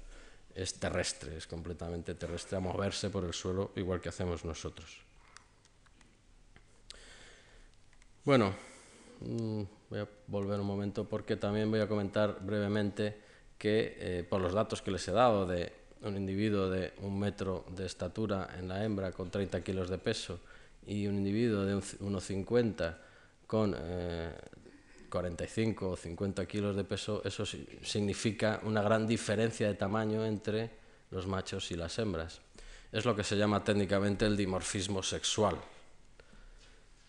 [0.53, 5.01] es terrestre, es completamente terrestre, a moverse por el suelo igual que hacemos nosotros.
[8.25, 8.53] Bueno,
[9.21, 13.17] mm, voy a volver un momento porque también voy a comentar brevemente
[13.57, 15.71] que eh, por los datos que les he dado de
[16.01, 20.39] un individuo de un metro de estatura en la hembra con 30 kilos de peso
[20.85, 22.97] y un individuo de 1,50
[23.47, 24.31] con eh,
[25.09, 30.69] 45 o 50 kilos de peso, eso significa una gran diferencia de tamaño entre
[31.11, 32.41] los machos y las hembras.
[32.91, 35.55] Es lo que se llama técnicamente el dimorfismo sexual.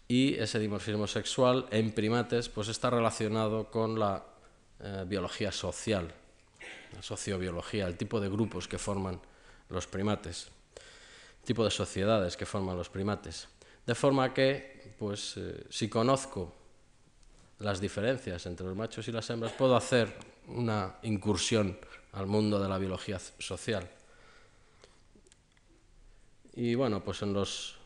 [0.09, 4.25] Y ese dimorfismo sexual en primates pues está relacionado con la
[4.81, 6.11] eh, biología social,
[6.94, 9.21] la sociobiología, el tipo de grupos que forman
[9.68, 10.49] los primates,
[11.40, 13.49] el tipo de sociedades que forman los primates.
[13.87, 16.55] De forma que, pues, eh, si conozco
[17.59, 20.14] las diferencias entre los machos y las hembras, puedo hacer
[20.47, 21.79] una incursión
[22.12, 23.88] al mundo de la biología social.
[26.55, 27.78] Y bueno, pues en los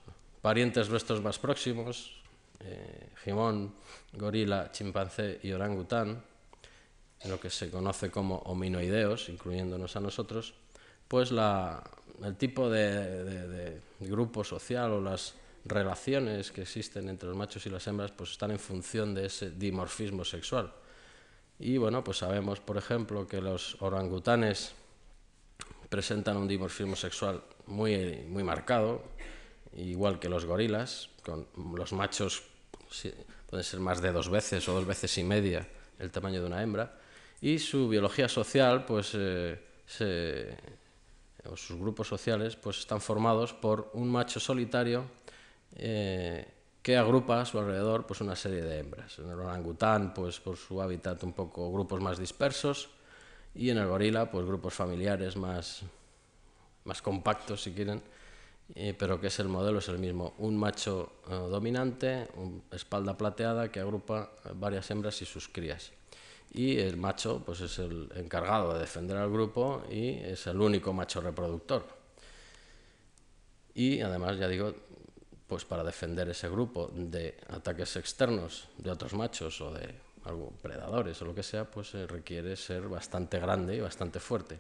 [0.43, 2.21] parientes nuestros más próximos,
[2.61, 3.09] eh,
[4.13, 6.23] gorila, chimpancé y orangután,
[7.21, 10.55] en lo que se conoce como hominoideos, incluyéndonos a nosotros,
[11.09, 17.71] pues el tipo de grupo social o las relaciones que existen entre los machos y
[17.71, 20.73] las hembras pues están en función de ese dimorfismo sexual.
[21.59, 24.73] Y bueno, pues sabemos, por ejemplo, que los orangutanes
[25.89, 29.03] presentan un dimorfismo sexual muy, muy marcado,
[29.77, 32.43] igual que los gorilas, con los machos
[33.49, 35.67] pueden ser más de dos veces o dos veces y media
[35.99, 36.99] el tamaño de una hembra,
[37.41, 40.57] y su biología social, pues eh,
[41.45, 45.05] o sus grupos sociales, pues están formados por un macho solitario
[45.77, 46.47] eh,
[46.83, 49.19] que agrupa a su alrededor pues, una serie de hembras.
[49.19, 52.91] En el orangután, pues, por su hábitat, un poco grupos más dispersos,
[53.55, 55.83] y en el gorila, pues, grupos familiares más,
[56.85, 58.03] más compactos, si quieren,
[58.75, 60.35] eh, pero que es el modelo, es el mismo.
[60.39, 65.93] Un macho eh, dominante, un espalda plateada, que agrupa varias hembras y sus crías.
[66.55, 70.93] Y el macho pues, es el encargado de defender al grupo y es el único
[70.93, 71.87] macho reproductor.
[73.75, 74.75] Y además, ya digo,
[75.47, 79.95] pues para defender ese grupo de ataques externos de otros machos o de
[80.25, 84.59] algo, predadores o lo que sea, pues eh, requiere ser bastante grande y bastante fuerte.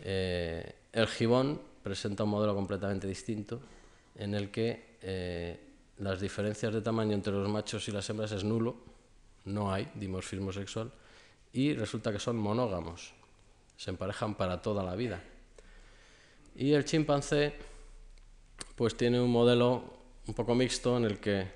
[0.00, 3.60] Eh, el gibón presenta un modelo completamente distinto
[4.16, 5.60] en el que eh,
[5.98, 8.74] las diferencias de tamaño entre los machos y las hembras es nulo,
[9.44, 10.90] no hay dimorfismo sexual,
[11.52, 13.12] y resulta que son monógamos,
[13.76, 15.22] se emparejan para toda la vida.
[16.56, 17.54] Y el chimpancé
[18.74, 19.84] pues tiene un modelo
[20.26, 21.46] un poco mixto en el que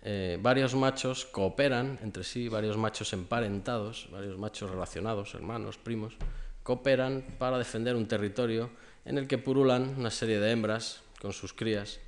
[0.00, 6.16] eh, varios machos cooperan entre sí, varios machos emparentados, varios machos relacionados, hermanos, primos,
[6.62, 8.70] cooperan para defender un territorio
[9.08, 11.98] en el que purulan una serie de hembras con sus crías.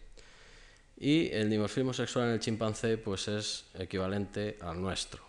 [0.98, 5.22] Y el dimorfismo sexual en el chimpancé pues es equivalente al nuestro,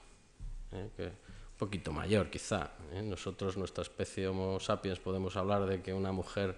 [0.74, 0.90] ¿eh?
[0.98, 2.72] que un poquito mayor quizá.
[2.94, 3.02] ¿eh?
[3.02, 6.58] Nosotros, nuestra especie Homo sapiens, podemos hablar de que una mujer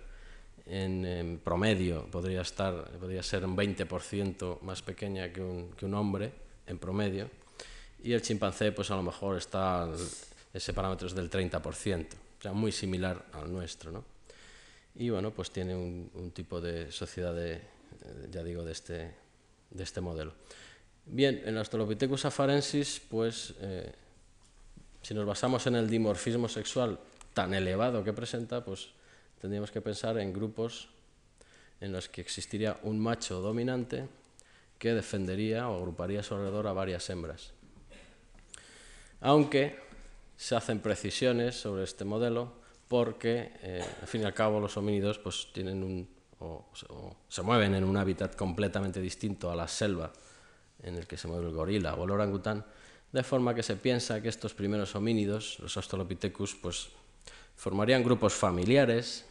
[0.66, 6.32] en, promedio podría, estar, podría ser un 20% más pequeña que un, que un, hombre
[6.66, 7.30] en promedio,
[8.04, 9.88] y el chimpancé pues a lo mejor está,
[10.52, 13.92] ese parámetro es del 30%, o sea, muy similar al nuestro.
[13.92, 14.14] ¿no?
[14.96, 17.62] Y bueno, pues tiene un, tipo de sociedad, de,
[18.30, 19.16] ya digo, de este,
[19.70, 20.34] de este modelo.
[21.06, 23.92] Bien, en Australopithecus afarensis, pues eh,
[25.02, 27.00] si nos basamos en el dimorfismo sexual
[27.34, 28.90] tan elevado que presenta, pues
[29.42, 30.90] tendríamos que pensar en grupos
[31.82, 34.08] en los que existiría un macho dominante
[34.78, 37.52] que defendería o agruparía a su alrededor a varias hembras.
[39.20, 39.80] Aunque
[40.38, 42.63] se hacen precisiones sobre este modelo
[42.94, 46.64] porque, eh, al fin y al cabo, los homínidos pues, tienen un, o,
[47.28, 50.14] se mueven en un hábitat completamente distinto a la selva
[50.84, 52.64] en el que se mueve el gorila o el orangután,
[53.12, 56.90] de forma que se piensa que estos primeros homínidos, los Australopithecus, pues,
[57.56, 59.26] formarían grupos familiares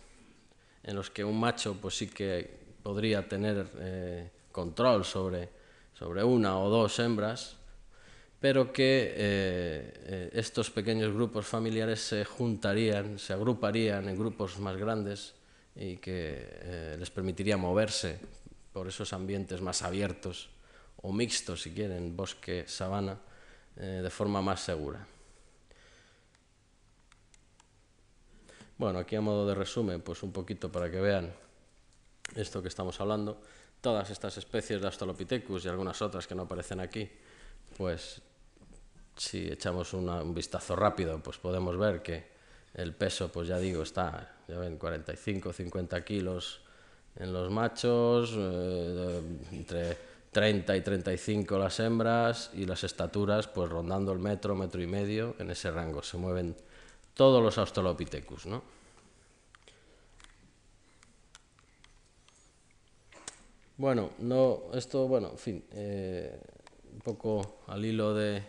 [0.83, 2.51] en los que un macho pues sí que
[2.83, 5.49] podría tener eh, control sobre,
[5.95, 7.59] sobre una o dos hembras,
[8.43, 14.77] pero que eh, eh, estos pequeños grupos familiares se juntarían, se agruparían en grupos más
[14.77, 15.33] grandes
[15.77, 18.19] y que eh, les permitiría moverse
[18.73, 20.51] por esos ambientes más abiertos
[21.03, 23.19] o mixtos, si quieren, bosque, sabana,
[23.75, 25.07] de forma más segura.
[28.77, 31.33] Bueno, aquí a modo de resumen, pues un poquito para que vean
[32.37, 33.41] esto que estamos hablando.
[33.81, 37.11] Todas estas especies de Australopithecus y algunas otras que no aparecen aquí,
[37.77, 38.23] pues
[39.17, 42.33] si echamos un vistazo rápido, pues podemos ver que
[42.75, 46.61] el peso, pues ya digo, está, ya ven, 45, 50 kilos
[47.17, 49.21] en los machos, eh,
[49.53, 49.99] entre
[50.31, 55.37] 30 y 35 las hembras y las estaturas, pues rondando el metro, metro y medio,
[55.39, 56.57] en ese rango se mueven
[57.15, 58.63] todos los Australopithecus, ¿no?
[63.77, 66.41] Bueno, no, esto, bueno, en fin, eh,
[66.93, 68.43] un poco al hilo de,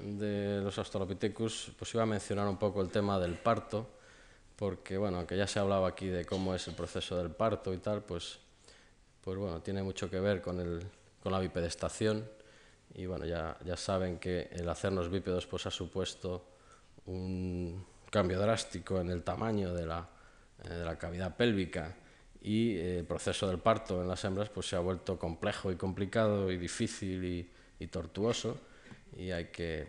[0.00, 3.86] de los Australopithecus, pues iba a mencionar un poco el tema del parto,
[4.56, 7.78] porque, bueno, aunque ya se hablaba aquí de cómo es el proceso del parto y
[7.78, 8.38] tal, pues,
[9.22, 10.82] pues bueno, tiene mucho que ver con, el,
[11.22, 12.24] con la bipedestación,
[12.94, 16.44] y bueno, ya, ya saben que el hacernos bípedos pues ha supuesto
[17.06, 20.08] un cambio drástico en el tamaño de la,
[20.64, 21.94] eh, de la cavidad pélvica.
[22.40, 25.76] Y eh, el proceso del parto en las hembras pues se ha vuelto complejo y
[25.76, 28.58] complicado y difícil y, y tortuoso
[29.16, 29.86] y hay que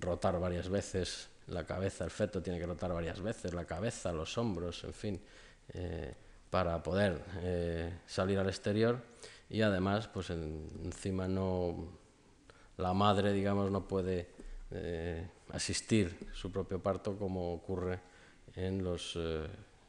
[0.00, 4.38] rotar varias veces la cabeza, el feto tiene que rotar varias veces la cabeza, los
[4.38, 5.20] hombros, en fin,
[5.74, 6.14] eh,
[6.48, 9.00] para poder eh, salir al exterior.
[9.48, 11.88] Y además pues encima no
[12.76, 14.28] la madre digamos no puede
[14.70, 17.98] eh, asistir su propio parto como ocurre
[18.54, 19.18] en los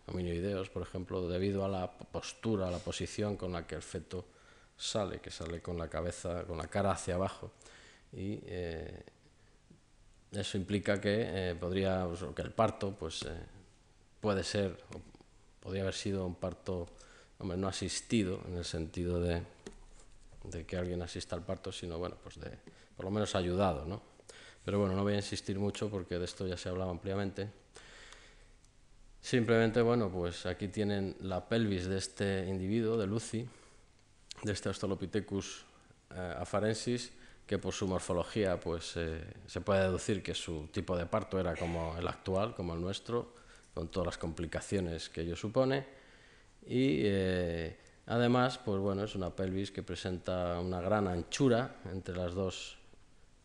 [0.08, 4.26] hominoideos, por ejemplo, debido a la postura, a la posición con la que el feto
[4.76, 7.52] sale, que sale con la cabeza, con la cara hacia abajo
[8.13, 9.04] y eh,
[10.32, 13.30] eso implica que eh, podría pues, que el parto pues eh,
[14.19, 14.78] puede ser
[15.60, 16.88] podría haber sido un parto
[17.39, 19.41] no asistido en el sentido de,
[20.43, 22.52] de, que alguien asista al parto sino bueno pues de
[22.95, 24.02] por lo menos ayudado no
[24.63, 27.50] pero bueno no voy a insistir mucho porque de esto ya se hablaba ampliamente.
[29.19, 33.47] Simplemente bueno pues aquí tienen la pelvis de este individuo de Lucy
[34.43, 35.65] de este Australopithecus
[36.10, 37.12] afarensis
[37.52, 41.54] que por su morfología pues, eh, se puede deducir que su tipo de parto era
[41.54, 43.34] como el actual, como el nuestro,
[43.74, 45.86] con todas las complicaciones que ello supone.
[46.66, 52.34] Y eh, además, pues bueno, es una pelvis que presenta una gran anchura entre las
[52.34, 52.78] dos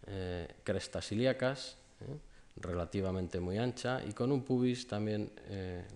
[0.06, 1.76] eh, crestas ilíacas,
[2.58, 5.32] relativamente muy ancha, y con un pubis también,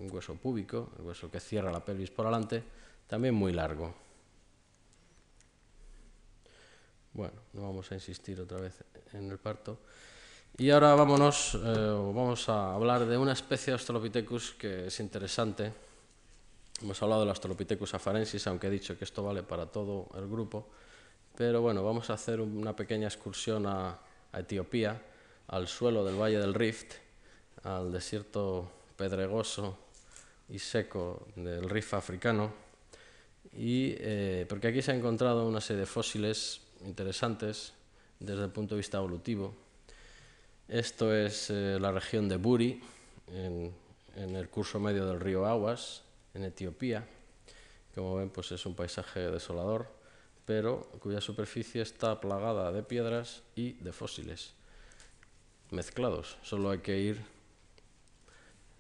[0.00, 2.60] un hueso púbico, el hueso que cierra la pelvis por delante,
[3.06, 4.09] también muy largo.
[7.20, 9.76] Bueno, no vamos a insistir otra vez en el parto.
[10.56, 15.70] Y ahora vámonos, eh, vamos a hablar de una especie de Australopithecus que es interesante.
[16.80, 20.66] Hemos hablado del Australopithecus afarensis, aunque he dicho que esto vale para todo el grupo.
[21.36, 23.98] Pero bueno, vamos a hacer una pequeña excursión a,
[24.32, 24.98] Etiopía,
[25.48, 26.94] al suelo del Valle del Rift,
[27.64, 29.76] al desierto pedregoso
[30.48, 32.50] y seco del Rift africano.
[33.52, 37.72] Y, eh, porque aquí se ha encontrado una serie de fósiles interesantes
[38.18, 39.54] desde el punto de vista evolutivo.
[40.68, 42.80] Esto es eh, la región de Buri,
[43.32, 43.74] en,
[44.16, 46.02] el curso medio del río Aguas,
[46.34, 47.06] en Etiopía.
[47.94, 49.88] Como ven, pues es un paisaje desolador,
[50.44, 54.52] pero cuya superficie está plagada de piedras y de fósiles
[55.70, 56.36] mezclados.
[56.42, 57.20] Solo hay que ir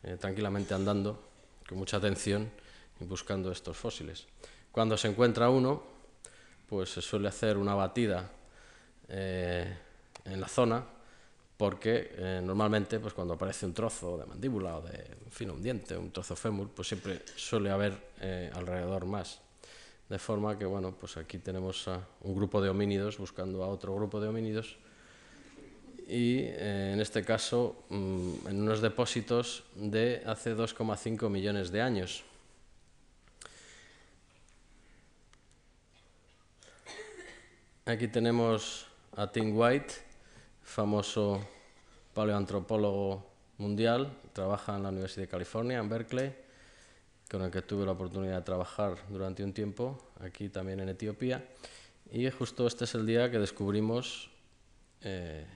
[0.02, 1.22] eh, tranquilamente andando,
[1.68, 2.50] con mucha atención,
[3.00, 4.26] y buscando estos fósiles.
[4.72, 5.82] Cuando se encuentra uno,
[6.70, 8.30] pues se suele hacer una batida
[9.08, 9.76] eh,
[10.24, 10.84] en la zona
[11.56, 16.12] porque eh, normalmente pues cuando aparece un trozo de mandíbula o de un diente, un
[16.12, 19.40] trozo fémur, pues siempre suele haber eh, alrededor más.
[20.08, 23.94] De forma que bueno, pues aquí tenemos a un grupo de homínidos buscando a otro
[23.94, 24.76] grupo de homínidos
[26.08, 32.24] y en este caso mm, en unos depósitos de hace 2,5 millones de años.
[37.90, 38.86] Aquí tenemos
[39.16, 39.94] a Tim White,
[40.62, 41.44] famoso
[42.14, 43.26] paleoantropólogo
[43.58, 46.32] mundial, trabaja en la Universidad de California, en Berkeley,
[47.28, 51.44] con el que tuve la oportunidad de trabajar durante un tiempo, aquí también en Etiopía.
[52.12, 54.30] Y justo este es el día que descubrimos,
[55.00, 55.48] en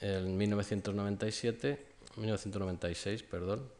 [0.00, 1.86] 1997,
[2.16, 3.70] 1996, perdón,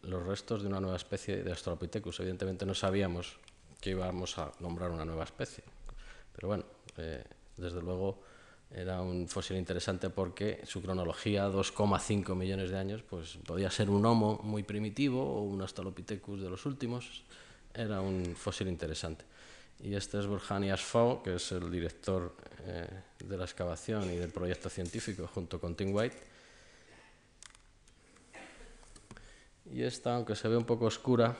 [0.00, 2.20] los restos de una nueva especie de Australopithecus.
[2.20, 3.36] Evidentemente no sabíamos
[3.82, 5.62] que íbamos a nombrar una nueva especie.
[6.34, 6.64] Pero bueno,
[6.96, 7.24] eh,
[7.56, 8.22] desde luego
[8.74, 14.04] era un fósil interesante porque su cronología, 2,5 millones de años, pues podía ser un
[14.06, 17.22] Homo muy primitivo o un Australopithecus de los últimos.
[17.74, 19.24] Era un fósil interesante.
[19.80, 24.30] Y este es Burhani Asfau, que es el director eh, de la excavación y del
[24.30, 26.16] proyecto científico junto con Tim White.
[29.72, 31.36] Y esta, aunque se ve un poco oscura,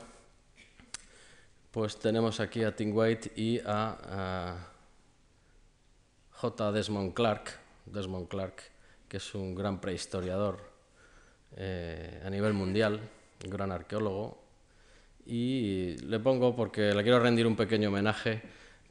[1.71, 4.72] pues tenemos aquí a Tim White y a
[6.43, 6.73] J.
[6.73, 8.65] Desmond Clark, Desmond Clark,
[9.09, 10.59] que es un gran prehistoriador
[11.57, 12.99] eh, a nivel mundial,
[13.45, 14.43] un gran arqueólogo,
[15.25, 18.43] y le pongo porque le quiero rendir un pequeño homenaje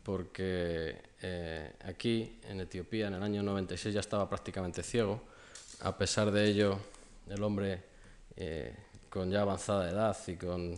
[0.02, 5.22] porque eh, aquí en Etiopía en el año 96 ya estaba prácticamente ciego,
[5.82, 6.80] a pesar de ello
[7.28, 7.84] el hombre
[8.38, 8.74] eh,
[9.10, 10.78] con ya avanzada edad y con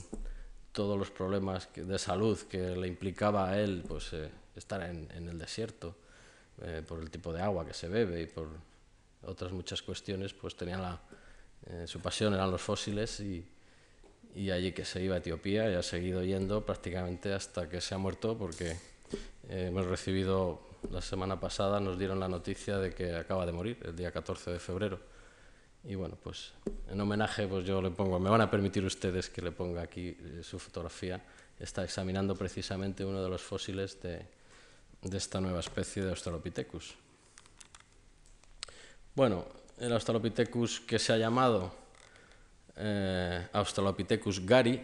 [0.72, 4.16] todos los problemas de salud que le implicaba a él pues,
[4.56, 5.98] estar en el desierto
[6.62, 8.48] eh, por el tipo de agua que se bebe y por
[9.24, 11.02] otras muchas cuestiones, pues tenía la,
[11.66, 13.46] eh, su pasión eran los fósiles y,
[14.36, 17.96] y, allí que se iba a Etiopía y ha seguido yendo prácticamente hasta que se
[17.96, 18.72] ha muerto porque
[19.50, 23.80] eh, hemos recibido la semana pasada, nos dieron la noticia de que acaba de morir
[23.84, 25.00] el día 14 de febrero.
[25.86, 26.54] Y bueno, pues
[26.90, 30.16] en homenaje pues yo le pongo, me van a permitir ustedes que le ponga aquí
[30.44, 31.22] su fotografía.
[31.60, 34.26] Está examinando precisamente uno de los fósiles de,
[35.04, 36.96] de esta nueva especie de Australopithecus.
[39.16, 39.46] Bueno,
[39.78, 41.74] el Australopithecus que se ha llamado
[42.76, 44.82] eh, Australopithecus gari,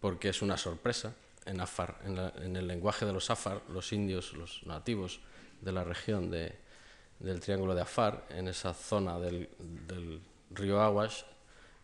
[0.00, 1.14] porque es una sorpresa,
[1.46, 5.20] en, Afar, en, el lenguaje de los Afar, los indios, los nativos
[5.60, 9.48] de la región del Triángulo de Afar, en esa zona del,
[10.50, 11.22] río Awash,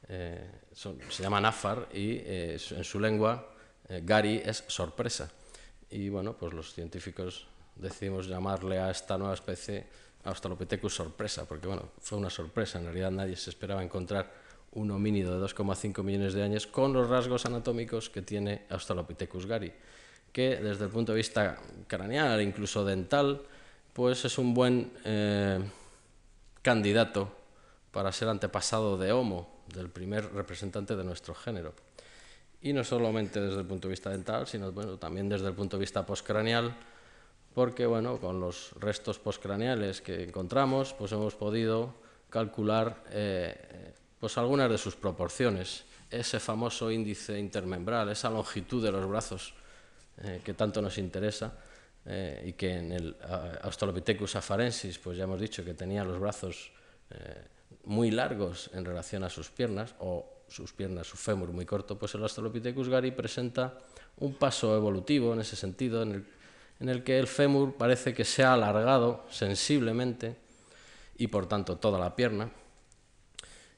[0.09, 3.47] eh, se llaman Afar y eh, en su lengua
[3.89, 5.31] Gari es sorpresa.
[5.91, 9.87] Y bueno, pues los científicos decidimos llamarle a esta nueva especie
[10.25, 14.31] Australopithecus sorpresa, porque bueno, fue una sorpresa, en realidad nadie se esperaba encontrar
[14.73, 19.73] un homínido de 2,5 millones de años con los rasgos anatómicos que tiene Australopithecus gari,
[20.33, 23.43] que desde el punto de vista craneal incluso dental,
[23.93, 25.59] pues es un buen eh,
[26.63, 27.35] candidato
[27.91, 31.75] para ser antepasado de Homo, del primer representante de nuestro género.
[32.63, 35.77] Y no solamente desde el punto de vista dental, sino bueno, también desde el punto
[35.77, 36.77] de vista postcraneal,
[37.55, 41.95] porque bueno, con los restos postcraneales que encontramos, pues hemos podido
[42.29, 45.85] calcular eh, pues algunas de sus proporciones.
[46.11, 49.55] Ese famoso índice intermembral, esa longitud de los brazos
[50.23, 51.53] eh, que tanto nos interesa
[52.05, 53.17] eh, y que en el
[53.63, 56.73] Australopithecus afarensis, pues ya hemos dicho que tenía los brazos
[57.85, 62.15] muy largos en relación a sus piernas o sus piernas, su fémur muy corto, pues
[62.15, 63.79] el Australopithecus gari presenta
[64.19, 66.25] un paso evolutivo en ese sentido, en
[66.81, 70.37] en el que el fémur parece que se ha alargado sensiblemente
[71.17, 72.51] y por tanto toda la pierna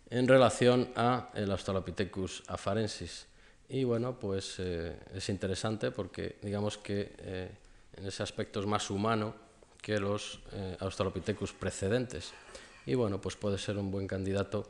[0.08, 3.26] en relación a el Australopithecus afarensis.
[3.70, 7.50] Y bueno, pues eh, es interesante porque digamos que eh,
[7.96, 9.34] en ese aspecto es más humano
[9.80, 12.32] que los eh, Australopithecus precedentes.
[12.84, 14.68] Y bueno, pues puede ser un buen candidato,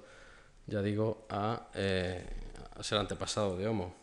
[0.68, 1.66] ya digo, a,
[2.76, 4.01] a ser antepasado de Homo.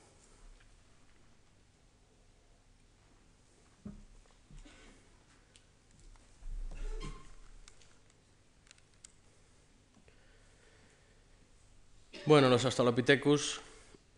[12.29, 13.59] Bueno, los Australopithecus,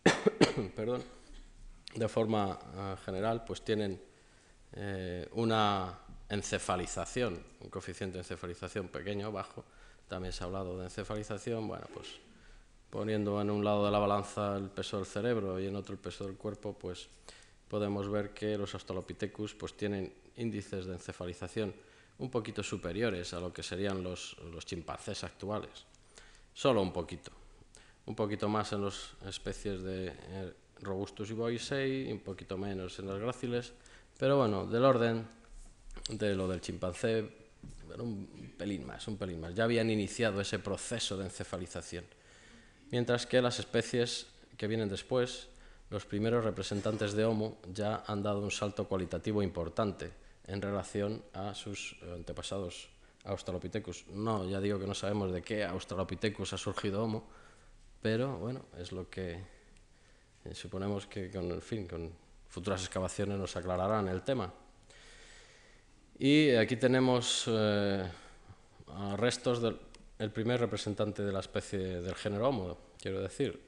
[0.76, 1.02] perdón,
[1.94, 3.98] de forma eh, general, pues tienen
[4.74, 5.98] eh, una
[6.28, 9.64] encefalización, un coeficiente de encefalización pequeño, bajo.
[10.08, 12.08] También se ha hablado de encefalización, bueno, pues
[12.90, 15.98] poniendo en un lado de la balanza el peso del cerebro y en otro el
[15.98, 17.08] peso del cuerpo, pues
[17.66, 21.74] podemos ver que los Australopithecus pues tienen índices de encefalización
[22.18, 25.86] un poquito superiores a lo que serían los, los chimpancés actuales,
[26.52, 27.32] solo un poquito
[28.06, 33.06] un poquito más en las especies de eh, Robustus y boisei, un poquito menos en
[33.06, 33.72] las gráciles,
[34.18, 35.26] pero bueno, del orden
[36.10, 37.42] de lo del chimpancé,
[37.98, 39.54] un pelín más, un pelín más.
[39.54, 42.04] Ya habían iniciado ese proceso de encefalización.
[42.90, 44.26] Mientras que las especies
[44.56, 45.48] que vienen después,
[45.90, 50.10] los primeros representantes de Homo, ya han dado un salto cualitativo importante
[50.46, 52.88] en relación a sus antepasados
[53.24, 54.06] Australopithecus.
[54.08, 57.28] No, ya digo que no sabemos de qué Australopithecus ha surgido Homo,
[58.02, 59.38] pero bueno, es lo que
[60.44, 61.60] eh, suponemos que con,
[62.48, 64.52] futuras excavaciones nos aclararán el tema.
[66.18, 68.04] Y aquí tenemos eh,
[69.16, 73.58] restos del primer representante de la especie del género Homo, quiero decir,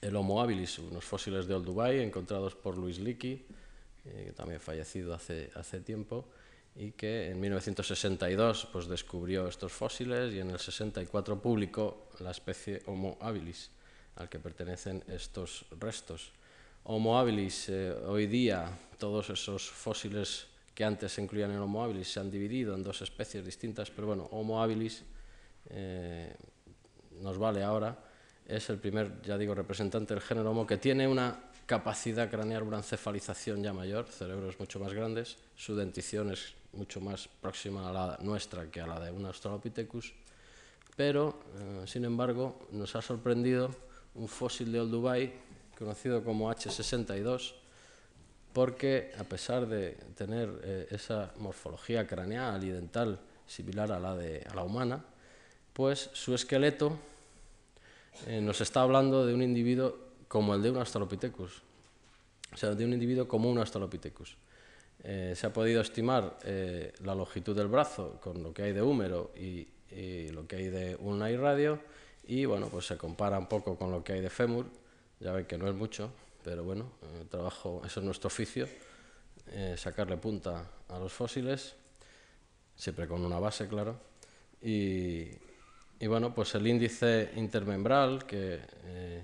[0.00, 3.46] el Homo habilis, unos fósiles de Old Dubai encontrados por Luis Leakey,
[4.04, 6.28] eh, también fallecido hace, hace tiempo,
[6.74, 12.82] y que en 1962 pues, descubrió estos fósiles y en el 64 publicó la especie
[12.86, 13.70] Homo habilis,
[14.16, 16.32] al que pertenecen estos restos.
[16.84, 22.10] Homo habilis, eh, hoy día todos esos fósiles que antes se incluían en Homo habilis
[22.10, 25.04] se han dividido en dos especies distintas, pero bueno, Homo habilis
[25.68, 26.34] eh,
[27.20, 27.98] nos vale ahora,
[28.46, 32.82] es el primer, ya digo, representante del género Homo que tiene una capacidad craneal, una
[32.82, 38.70] ya mayor, cerebros mucho más grandes, su dentición es mucho más próxima a la nuestra
[38.70, 40.12] que a la de un Australopithecus,
[40.96, 43.70] pero, eh, sin embargo, nos ha sorprendido
[44.14, 45.32] un fósil de Old Dubai,
[45.78, 47.54] conocido como H62,
[48.52, 54.46] porque a pesar de tener eh, esa morfología craneal y dental similar a la, de,
[54.50, 55.02] a la humana,
[55.72, 56.98] pues su esqueleto
[58.26, 61.60] eh, nos está hablando de un individuo como el de un Australopithecus,
[62.54, 64.34] o sea, de un individuo como un Australopithecus.
[65.04, 68.80] Eh, se ha podido estimar eh, la longitud del brazo con lo que hay de
[68.80, 69.68] húmero y,
[70.30, 71.78] lo que hay de ulna y radio
[72.26, 74.64] y bueno, pues se compara un poco con lo que hay de fémur,
[75.20, 76.10] ya ven que no es mucho,
[76.42, 78.66] pero bueno, el trabajo, eso es nuestro oficio,
[79.76, 81.74] sacarle punta a los fósiles,
[82.74, 84.00] siempre con una base, claro,
[84.62, 85.28] y,
[86.00, 89.22] y bueno, pues el índice intermembral que eh,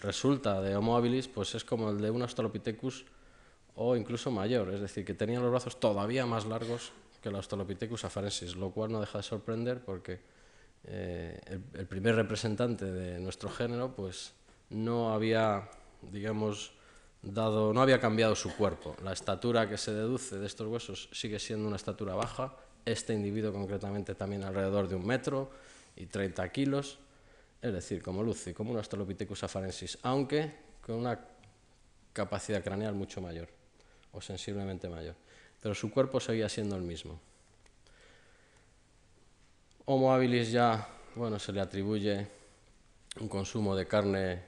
[0.00, 3.04] resulta de Homo habilis pues es como el de un Australopithecus
[3.76, 6.92] o incluso mayor, es decir, que tenían los brazos todavía más largos
[7.22, 10.20] que el Australopithecus afarensis, lo cual no deja de sorprender porque
[10.84, 11.38] eh,
[11.74, 14.32] el, primer representante de nuestro género pues
[14.70, 15.68] no había,
[16.02, 16.72] digamos,
[17.22, 18.96] dado, no había cambiado su cuerpo.
[19.02, 23.52] La estatura que se deduce de estos huesos sigue siendo una estatura baja, este individuo
[23.52, 25.50] concretamente también alrededor de un metro,
[25.98, 26.98] y 30 kilos,
[27.60, 31.18] es decir, como Lucy, como un Australopithecus afarensis, aunque con una
[32.12, 33.48] capacidad craneal mucho mayor,
[34.12, 35.14] o sensiblemente mayor.
[35.60, 37.20] Pero su cuerpo seguía siendo el mismo.
[39.86, 42.26] Homo habilis ya, bueno, se le atribuye
[43.20, 44.42] un consumo de carne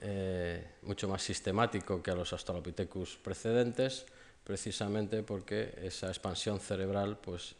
[0.00, 4.06] eh, mucho más sistemático que a los Australopithecus precedentes,
[4.44, 7.54] precisamente porque esa expansión cerebral pues,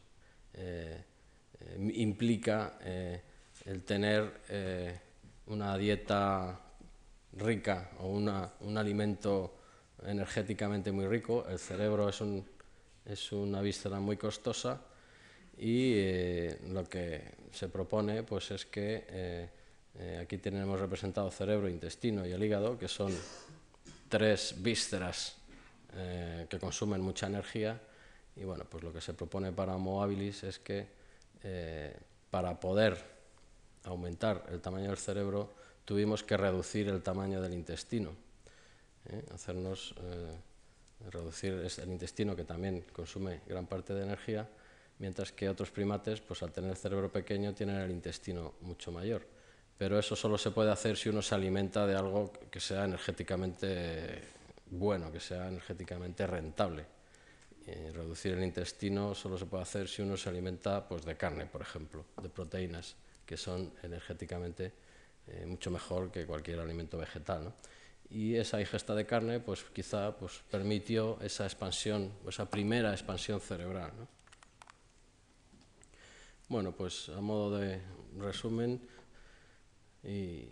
[0.55, 1.05] eh,
[1.61, 2.79] eh, implica
[3.67, 4.99] el tener eh,
[5.47, 6.59] una dieta
[7.33, 9.57] rica o un alimento
[10.05, 11.47] energéticamente muy rico.
[11.49, 12.45] El cerebro es, un,
[13.05, 14.81] es una víscera muy costosa
[15.59, 22.27] y eh, lo que se propone pues, es que eh, aquí tenemos representado cerebro, intestino
[22.27, 23.15] y el hígado, que son
[24.09, 25.37] tres vísceras
[26.49, 27.81] que consumen mucha energía.
[28.37, 30.87] Y bueno, pues lo que se propone para Homo habilis es que
[32.31, 33.20] para poder
[33.85, 35.51] aumentar el tamaño del cerebro,
[35.85, 38.11] tuvimos que reducir el tamaño del intestino,
[39.07, 39.25] ¿eh?
[39.35, 44.49] hacernos eh, reducir el intestino que también consume gran parte de energía,
[44.99, 49.27] mientras que otros primates, pues al tener el cerebro pequeño, tienen el intestino mucho mayor.
[49.79, 54.23] Pero eso solo se puede hacer si uno se alimenta de algo que sea energéticamente
[54.67, 56.85] bueno, que sea energéticamente rentable.
[57.95, 61.63] reducir el intestino solo se puede hacer si uno se alimenta pues, de carne, por
[61.63, 62.95] ejemplo, de proteínas
[63.31, 64.73] que son energéticamente
[65.29, 67.55] eh, mucho mejor que cualquier alimento vegetal.
[68.11, 73.93] Y esa ingesta de carne, pues quizá pues, permitió esa expansión, esa primera expansión cerebral.
[76.49, 77.81] Bueno, pues a modo de
[78.19, 78.81] resumen,
[80.03, 80.49] y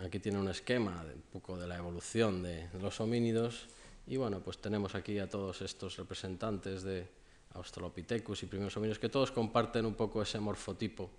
[0.00, 3.68] aquí tiene un esquema de un poco de la evolución de, los homínidos,
[4.06, 7.06] y bueno, pues tenemos aquí a todos estos representantes de
[7.52, 11.10] Australopithecus y primeros homínidos que todos comparten un poco ese morfotipo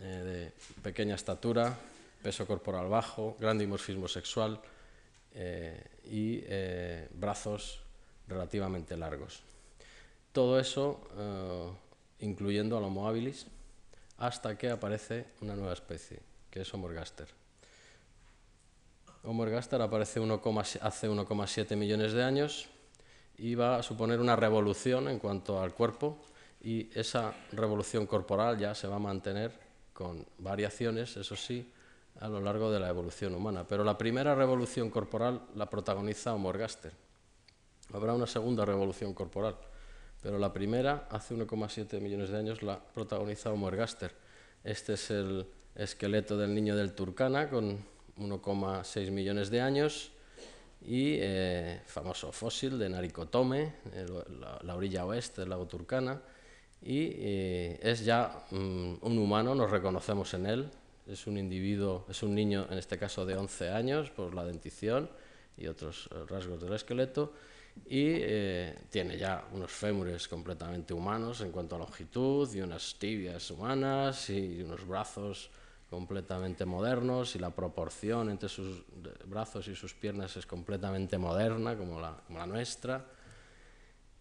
[0.00, 1.76] eh, de pequeña estatura,
[2.22, 4.60] peso corporal bajo, gran dimorfismo sexual
[5.34, 7.80] eh, y eh, brazos
[8.26, 9.42] relativamente largos.
[10.32, 11.00] Todo eso
[12.20, 13.46] incluyendo al Homo habilis
[14.16, 16.20] hasta que aparece una nueva especie,
[16.50, 17.28] que es Homo ergaster.
[19.24, 22.68] Homo ergaster aparece hace 1,7 millones de años
[23.36, 26.16] y va a suponer una revolución en cuanto al cuerpo
[26.62, 29.52] y esa revolución corporal ya se va a mantener
[30.02, 31.70] con variaciones, eso sí,
[32.18, 33.64] a lo largo de la evolución humana.
[33.68, 36.92] Pero la primera revolución corporal la protagoniza Homo ergaster.
[37.92, 39.56] Habrá una segunda revolución corporal,
[40.20, 44.12] pero la primera, hace 1,7 millones de años, la protagoniza Homo ergaster.
[44.64, 45.46] Este es el
[45.76, 47.78] esqueleto del niño del Turkana, con
[48.18, 50.10] 1,6 millones de años,
[50.80, 53.74] y eh, famoso fósil de Naricotome,
[54.64, 56.20] la orilla oeste del lago Turkana,
[56.82, 60.70] y eh, es ya mm, un humano, nos reconocemos en él,
[61.06, 65.10] es un individuo, es un niño en este caso de 11 años por la dentición
[65.56, 67.32] y otros eh, rasgos del esqueleto
[67.86, 73.50] y eh, tiene ya unos fémures completamente humanos en cuanto a longitud y unas tibias
[73.50, 75.50] humanas y unos brazos
[75.92, 78.82] completamente modernos y la proporción entre sus
[79.26, 83.04] brazos y sus piernas es completamente moderna como la, nuestra.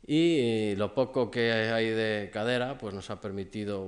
[0.05, 3.87] Y lo poco que hay de cadera pues nos ha permitido,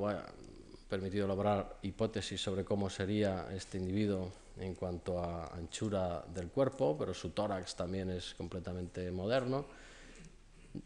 [0.90, 7.14] permitido lograr hipótesis sobre cómo sería este individuo en cuanto a anchura del cuerpo, pero
[7.14, 9.66] su tórax también es completamente moderno.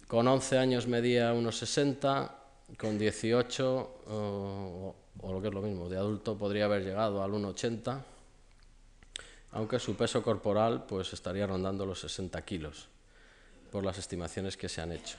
[0.07, 2.35] Con 11 años medía unos 60,
[2.77, 8.01] con 18, o, lo que es lo mismo, de adulto podría haber llegado al 1,80,
[9.51, 12.89] aunque su peso corporal pues estaría rondando los 60 kilos,
[13.71, 15.17] por las estimaciones que se han hecho.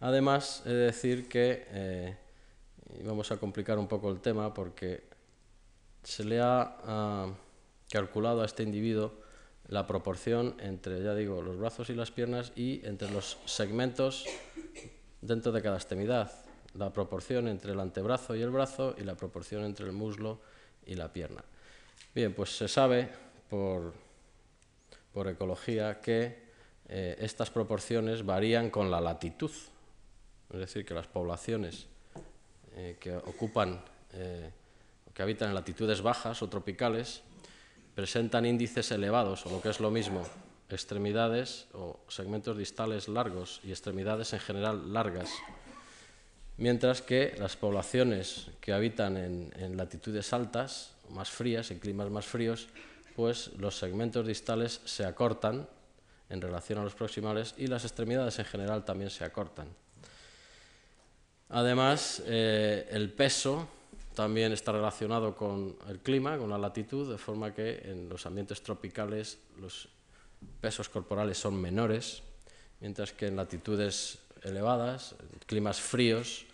[0.00, 2.16] Además, he de decir que, eh,
[3.04, 5.04] vamos a complicar un poco el tema, porque
[6.02, 7.32] se le ha ah,
[7.90, 9.14] calculado a este individuo
[9.68, 14.26] la proporción entre, ya digo, los brazos y las piernas y entre los segmentos
[15.22, 16.30] dentro de cada extremidad,
[16.74, 20.40] la proporción entre el antebrazo y el brazo y la proporción entre el muslo
[20.84, 21.42] y la pierna.
[22.14, 23.08] Bien, pues se sabe
[23.48, 23.94] por,
[25.12, 26.43] por ecología que
[26.88, 29.50] eh, estas proporciones varían con la latitud,
[30.52, 31.86] es decir, que las poblaciones
[32.76, 33.80] eh, que ocupan
[34.12, 34.50] eh,
[35.14, 37.22] que habitan en latitudes bajas o tropicales
[37.94, 40.26] presentan índices elevados, o lo que es lo mismo,
[40.68, 45.30] extremidades o segmentos distales largos y extremidades en general largas,
[46.56, 52.68] mientras que las poblaciones que habitan en, latitudes altas, más frías, en climas más fríos,
[53.14, 55.68] pues los segmentos distales se acortan
[56.28, 59.68] en relación a los proximales y las extremidades en general también se acortan.
[61.50, 63.68] Además, eh, el peso
[64.14, 68.62] también está relacionado con el clima, con la latitud, de forma que en los ambientes
[68.62, 69.88] tropicales los
[70.60, 72.22] pesos corporales son menores,
[72.80, 76.46] mientras que en latitudes elevadas, en climas fríos,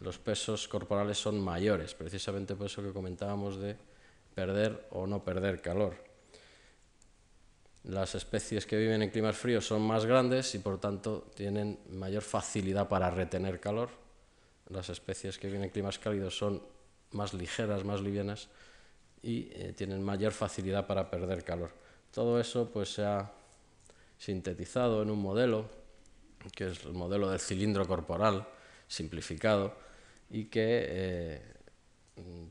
[0.00, 3.76] los pesos corporales son mayores, precisamente por eso que comentábamos de
[4.34, 6.07] perder o no perder calor.
[7.84, 12.22] Las especies que viven en climas fríos son más grandes y por tanto tienen mayor
[12.22, 13.90] facilidad para retener calor.
[14.68, 16.62] Las especies que viven en climas cálidos son
[17.12, 18.48] más ligeras, más livianas
[19.22, 21.70] y eh, tienen mayor facilidad para perder calor.
[22.12, 23.32] Todo eso pues se ha
[24.18, 25.66] sintetizado en un modelo,
[26.54, 28.46] que es el modelo del cilindro corporal
[28.88, 29.74] simplificado
[30.30, 31.42] y que eh,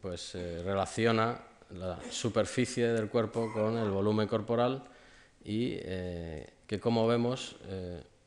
[0.01, 1.39] pues relaciona
[1.71, 4.83] la superficie del cuerpo con el volumen corporal
[5.47, 7.55] y eh, que como vemos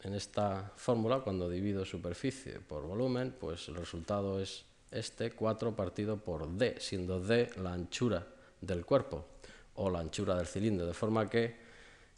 [0.03, 6.17] en esta fórmula cuando divido superficie por volumen pues el resultado es este 4 partido
[6.17, 8.27] por d, siendo d la anchura
[8.61, 9.27] del cuerpo
[9.75, 11.57] o la anchura del cilindro, de forma que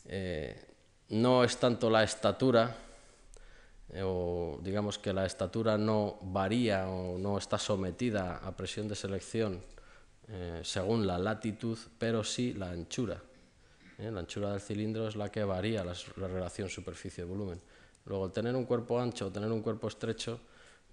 [0.07, 0.67] eh,
[1.11, 2.75] no es tanto la estatura,
[3.91, 8.95] eh, o digamos que la estatura no varía o no está sometida a presión de
[8.95, 9.61] selección
[10.29, 13.21] eh, según la latitud, pero sí la anchura.
[14.11, 17.61] La anchura del cilindro es la que varía la, la relación superficie-volumen.
[18.07, 20.41] Luego, tener un cuerpo ancho o tener un cuerpo estrecho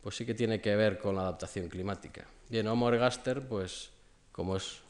[0.01, 2.25] pues sí que tiene que ver con la adaptación climática.
[2.49, 3.89] Bien, Homo ergaster, pues
[4.31, 4.81] como es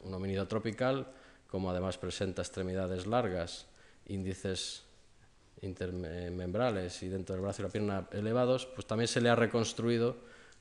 [0.00, 1.06] un homínido tropical,
[1.50, 3.66] como además presenta extremidades largas,
[4.06, 4.84] índices
[5.62, 10.16] intermembrales y dentro del brazo y la pierna elevados, pues también se le ha reconstruido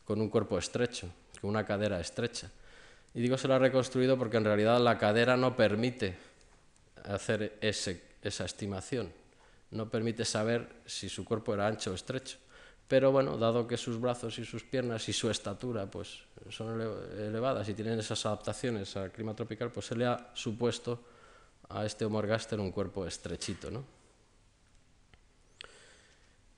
[0.06, 1.10] con un cuerpo estrecho,
[1.42, 2.50] con una cadera estrecha.
[3.14, 6.16] Y digo se le ha reconstruido porque en realidad la cadera no permite
[7.08, 9.12] hacer esa estimación,
[9.72, 12.38] no permite saber si su cuerpo era ancho o estrecho.
[12.88, 16.80] Pero bueno, dado que sus brazos y sus piernas y su estatura pues, son
[17.18, 21.04] elevadas y tienen esas adaptaciones al clima tropical, pues se le ha supuesto
[21.70, 23.70] a este Homo ergaster un cuerpo estrechito.
[23.70, 23.84] ¿no?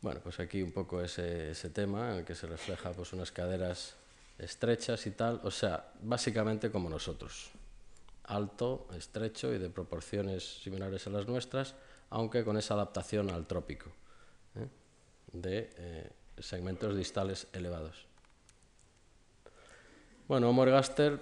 [0.02, 3.32] Bueno, pues aquí un poco ese, ese tema en el que se refleja pues, unas
[3.32, 3.96] caderas
[4.38, 7.50] estrechas y tal, o sea, básicamente como nosotros,
[8.30, 11.76] alto, estrecho y de proporciones similares a las nuestras,
[12.10, 13.92] aunque con esa adaptación al trópico.
[14.56, 14.68] ¿eh?
[15.34, 16.10] de eh,
[16.40, 18.06] segmentos distales elevados.
[20.28, 20.66] Bueno, Homo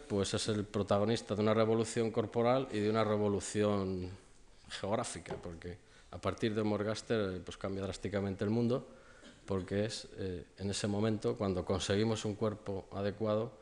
[0.08, 4.10] pues, es el protagonista de una revolución corporal y de una revolución
[4.70, 5.78] geográfica, porque
[6.12, 8.86] a partir de Homo ergaster pues, cambia drásticamente el mundo,
[9.46, 13.54] porque es eh, en ese momento, cuando conseguimos un cuerpo adecuado,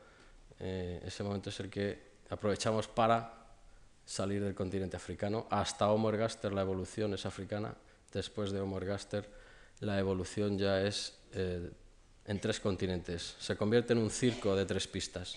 [0.58, 3.32] eh, ese momento es el que aprovechamos para
[4.04, 5.46] salir del continente africano.
[5.50, 7.74] Hasta Homo ergaster la evolución es africana,
[8.12, 9.28] después de Homo ergaster
[9.80, 11.70] la evolución ya es eh,
[12.24, 13.36] en tres continentes.
[13.38, 15.36] Se convierte en un circo de tres pistas.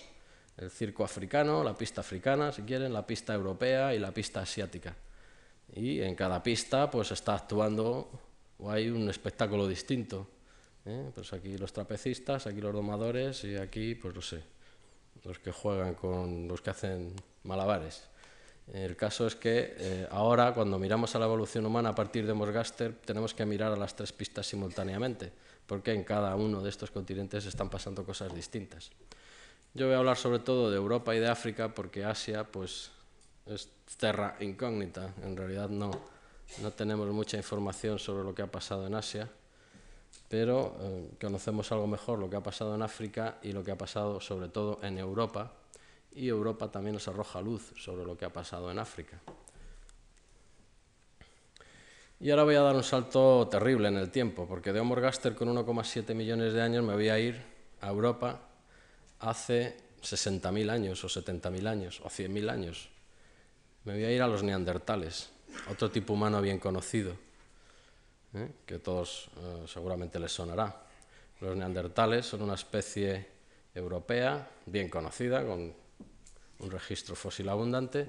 [0.56, 4.94] El circo africano, la pista africana, si quieren, la pista europea y la pista asiática.
[5.74, 8.10] y en cada pista pues está actuando
[8.58, 10.26] o hay un espectáculo distinto.
[10.84, 11.10] ¿eh?
[11.14, 14.42] Pues aquí los trapecistas, aquí los domadores y aquí, pues no sé,
[15.24, 18.08] los que juegan con los que hacen malabares.
[18.72, 22.34] El caso es que eh, ahora, cuando miramos a la evolución humana a partir de
[22.34, 25.32] Morgaster, tenemos que mirar a las tres pistas simultáneamente,
[25.66, 28.90] porque en cada uno de estos continentes están pasando cosas distintas.
[29.74, 32.90] Yo voy a hablar sobre todo de Europa y de África, porque Asia, pues,
[33.46, 35.14] es terra incógnita.
[35.22, 35.90] En realidad no,
[36.62, 39.28] no tenemos mucha información sobre lo que ha pasado en Asia,
[40.30, 43.76] pero eh, conocemos algo mejor lo que ha pasado en África y lo que ha
[43.76, 45.52] pasado sobre todo en Europa
[46.12, 49.18] y Europa también nos arroja luz sobre lo que ha pasado en África.
[52.20, 55.48] Y ahora voy a dar un salto terrible en el tiempo, porque de Gaster con
[55.48, 57.42] 1,7 millones de años me voy a ir
[57.80, 58.40] a Europa
[59.18, 62.88] hace 60.000 años o 70.000 años o 100.000 años.
[63.84, 65.30] Me voy a ir a los neandertales,
[65.68, 67.16] otro tipo humano bien conocido,
[68.34, 68.50] ¿eh?
[68.66, 70.84] que todos eh, seguramente les sonará.
[71.40, 73.26] Los neandertales son una especie
[73.74, 75.72] europea bien conocida, con
[76.58, 78.08] un registro fósil abundante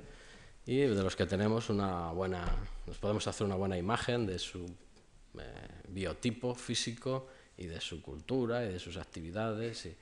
[0.66, 2.46] y de los que tenemos una buena,
[2.86, 5.42] nos podemos hacer una buena imagen de su eh,
[5.88, 9.86] biotipo físico y de su cultura y de sus actividades.
[9.88, 9.96] Y,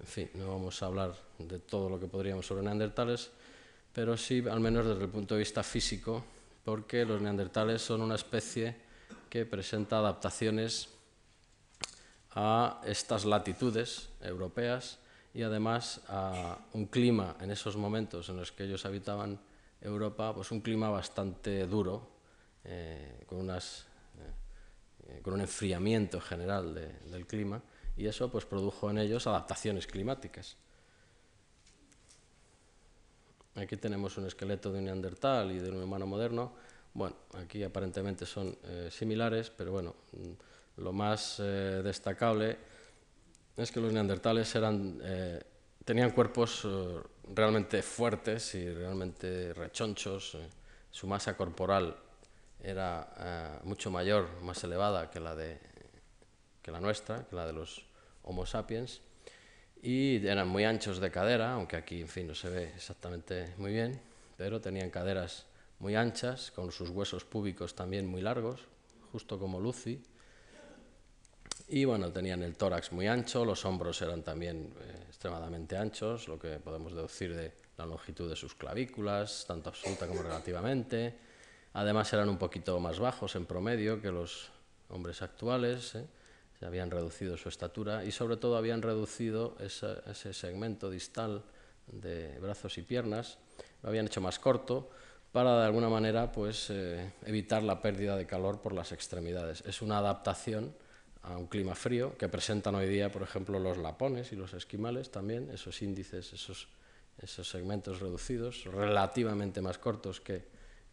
[0.00, 3.30] en fin, no vamos a hablar de todo lo que podríamos sobre neandertales,
[3.92, 6.24] pero sí, al menos desde el punto de vista físico,
[6.64, 8.89] porque los neandertales son una especie
[9.30, 10.88] que presenta adaptaciones
[12.32, 14.98] a estas latitudes europeas
[15.32, 19.38] y además a un clima en esos momentos en los que ellos habitaban
[19.80, 22.10] Europa, pues un clima bastante duro,
[22.64, 23.86] eh, con, unas,
[25.06, 27.62] eh, con un enfriamiento general del clima,
[27.96, 30.56] y eso pues produjo en ellos adaptaciones climáticas.
[33.54, 36.52] Aquí tenemos un esqueleto de un neandertal y de un humano moderno.
[36.92, 42.56] Bueno, aquí aparentemente son eh, similares, pero bueno, mm, lo más destacable
[43.62, 45.40] es que los neandertales eran, eh,
[45.84, 47.00] tenían cuerpos eh,
[47.34, 50.36] realmente fuertes y realmente rechonchos.
[50.36, 50.48] Eh,
[50.90, 51.94] su masa corporal
[52.62, 55.58] era mucho mayor, más elevada que la, de,
[56.60, 57.86] que la nuestra, que la de los
[58.24, 59.00] Homo sapiens.
[59.82, 63.72] Y eran muy anchos de cadera, aunque aquí, en fin, no se ve exactamente muy
[63.72, 64.00] bien,
[64.36, 65.46] pero tenían caderas
[65.80, 68.60] muy anchas, con sus huesos púbicos también muy largos,
[69.12, 70.02] justo como Lucy
[71.72, 76.36] y bueno, tenían el tórax muy ancho, los hombros eran también eh, extremadamente anchos, lo
[76.36, 81.14] que podemos deducir de la longitud de sus clavículas, tanto absoluta como relativamente.
[81.74, 84.50] Además eran un poquito más bajos en promedio que los
[84.88, 86.04] hombres actuales, ¿eh?
[86.58, 91.44] se habían reducido su estatura y sobre todo habían reducido ese segmento distal
[91.86, 93.38] de brazos y piernas,
[93.84, 94.90] lo habían hecho más corto
[95.32, 99.62] para de alguna manera pues, eh, evitar la pérdida de calor por las extremidades.
[99.66, 100.74] Es una adaptación
[101.22, 105.10] a un clima frío, que presentan hoy día, por ejemplo, los lapones y los esquimales
[105.10, 106.68] también, esos índices, esos,
[107.18, 110.44] esos segmentos reducidos, relativamente más cortos que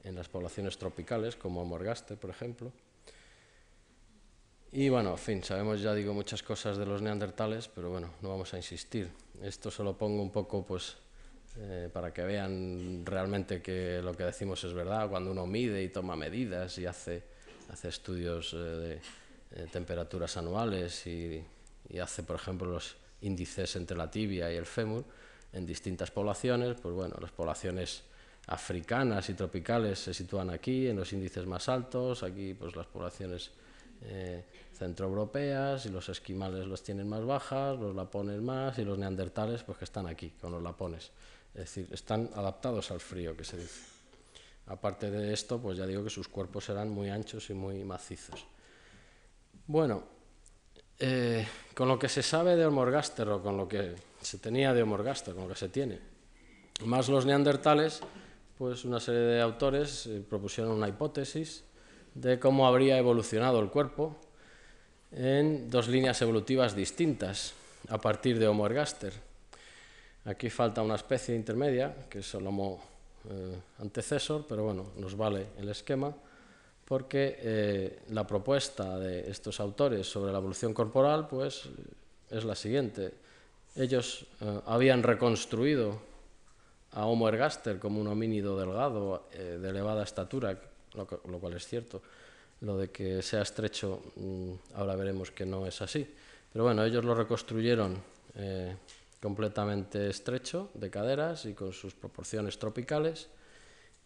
[0.03, 2.71] en las poblaciones tropicales, como Morgaste, por ejemplo.
[4.71, 8.29] Y bueno, en fin, sabemos ya digo muchas cosas de los neandertales, pero bueno, no
[8.29, 9.09] vamos a insistir.
[9.41, 10.97] Esto se lo pongo un poco pues
[11.59, 15.89] eh, para que vean realmente que lo que decimos es verdad, cuando uno mide y
[15.89, 17.23] toma medidas y hace,
[17.71, 18.93] hace estudios eh, de
[19.51, 21.43] eh, temperaturas anuales y,
[21.99, 25.03] hace, por ejemplo, los índices entre la tibia y el fémur
[25.51, 28.03] en distintas poblaciones, pues bueno, las poblaciones
[28.45, 33.51] africanas y tropicales se sitúan aquí en los índices más altos, aquí pues las poblaciones
[34.73, 39.79] centroeuropeas y los esquimales los tienen más bajas, los lapones más y los neandertales pues
[39.79, 41.11] que están aquí con los lapones,
[41.57, 43.81] es decir, están adaptados al frío que se dice.
[44.67, 48.45] Aparte de esto, pues ya digo que sus cuerpos eran muy anchos y muy macizos.
[49.65, 50.03] Bueno,
[50.99, 54.83] eh, con lo que se sabe de Homorgaster o con lo que se tenía de
[54.83, 55.99] Homorgaster, con lo que se tiene,
[56.85, 58.01] más los neandertales,
[58.55, 61.63] pues una serie de autores eh, propusieron una hipótesis
[62.13, 64.15] de cómo habría evolucionado el cuerpo
[65.11, 67.53] en dos líneas evolutivas distintas
[67.89, 69.26] a partir de Homo ergaster.
[70.27, 72.83] Aquí falta una especie intermedia, que es el Homo
[73.29, 76.13] eh, antecesor, pero bueno, nos vale el esquema
[76.83, 81.69] porque eh, la propuesta de estos autores sobre la evolución corporal pues,
[82.29, 83.13] es la siguiente.
[83.77, 85.97] Ellos eh, habían reconstruido
[86.91, 90.59] a Homo ergaster como un homínido delgado, de elevada estatura,
[90.93, 92.01] lo, cual es cierto.
[92.61, 96.05] Lo de que sea estrecho, mm, ahora veremos que no es así.
[96.51, 98.01] Pero bueno, ellos lo reconstruyeron
[99.21, 103.29] completamente estrecho, de caderas y con sus proporciones tropicales.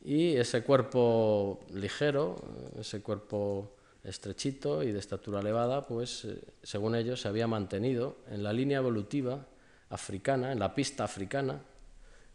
[0.03, 2.35] Y ese cuerpo ligero,
[2.79, 8.41] ese cuerpo estrechito y de estatura elevada, pues eh, según ellos se había mantenido en
[8.41, 9.45] la línea evolutiva
[9.89, 11.61] africana, en la pista africana,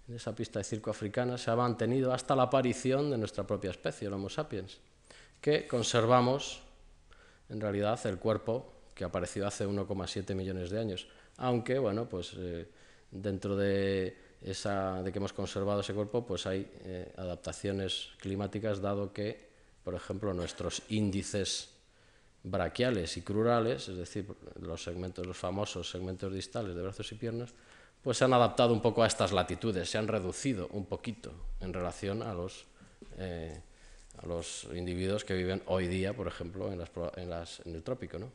[0.08, 3.70] en esa pista de circo africana, se ha mantenido hasta la aparición de nuestra propia
[3.70, 4.78] especie, el Homo sapiens,
[5.40, 6.62] que conservamos
[7.48, 11.08] en realidad el cuerpo que apareció hace 1,7 millones de años,
[11.38, 12.66] aunque bueno, pues eh,
[13.10, 19.12] dentro de esa de que hemos conservado ese cuerpo, pues hay eh, adaptaciones climáticas dado
[19.12, 19.48] que,
[19.82, 21.70] por ejemplo, nuestros índices
[22.42, 24.26] braquiales y crurales, es decir,
[24.60, 27.52] los segmentos, los famosos segmentos distales de brazos y piernas,
[28.02, 31.72] pues se han adaptado un poco a estas latitudes, se han reducido un poquito en
[31.72, 32.66] relación a los,
[33.18, 33.60] eh,
[34.18, 38.20] a los individuos que viven hoy día, por ejemplo, en, las, en, el trópico.
[38.20, 38.30] ¿no?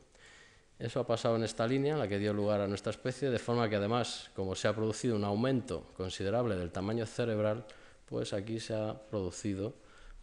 [0.82, 3.68] Eso ha pasado en esta línea, la que dio lugar a nuestra especie, de forma
[3.68, 7.64] que además, como se ha producido un aumento considerable del tamaño cerebral,
[8.04, 9.74] pues aquí se ha producido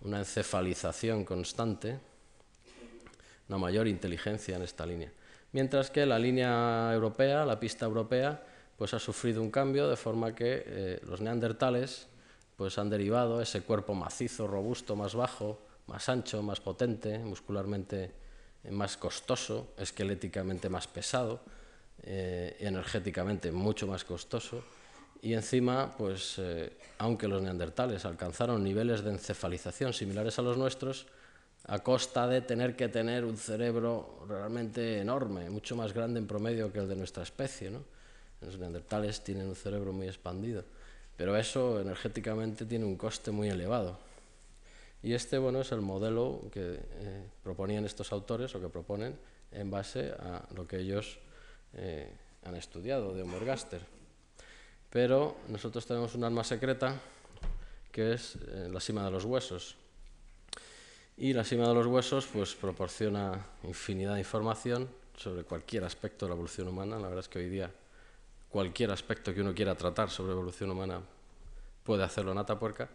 [0.01, 1.97] una encefalización constante,
[3.47, 5.14] una mayor inteligencia en esta línea.
[5.53, 8.43] Mientras que la línea europea, la pista europea,
[8.76, 12.10] pues ha sufrido un cambio de forma que eh, los neandertales
[12.57, 18.12] pues han derivado ese cuerpo macizo, robusto, más bajo, más ancho, más potente, muscularmente
[18.72, 21.41] más costoso, esqueléticamente más pesado,
[22.03, 24.64] eh, energéticamente mucho más costoso.
[25.22, 26.39] Y encima, pues,
[26.97, 31.07] aunque los neandertales alcanzaron niveles de encefalización similares a los nuestros,
[31.68, 36.72] a costa de tener que tener un cerebro realmente enorme, mucho más grande en promedio
[36.72, 37.84] que el de nuestra especie, ¿no?
[38.41, 40.64] Los neandertales tienen un cerebro muy expandido,
[41.18, 43.99] pero eso energéticamente tiene un coste muy elevado.
[45.01, 49.17] Y este bueno, es el modelo que eh, proponían estos autores o que proponen
[49.51, 51.19] en base a lo que ellos
[51.73, 52.11] eh,
[52.43, 53.81] han estudiado de Gaster.
[54.89, 56.99] Pero nosotros tenemos un arma secreta
[57.91, 59.75] que es eh, la cima de los huesos.
[61.17, 66.29] Y la cima de los huesos pues, proporciona infinidad de información sobre cualquier aspecto de
[66.29, 66.97] la evolución humana.
[66.97, 67.71] La verdad es que hoy día
[68.49, 71.01] cualquier aspecto que uno quiera tratar sobre evolución humana
[71.83, 72.89] puede hacerlo en Atapuerca.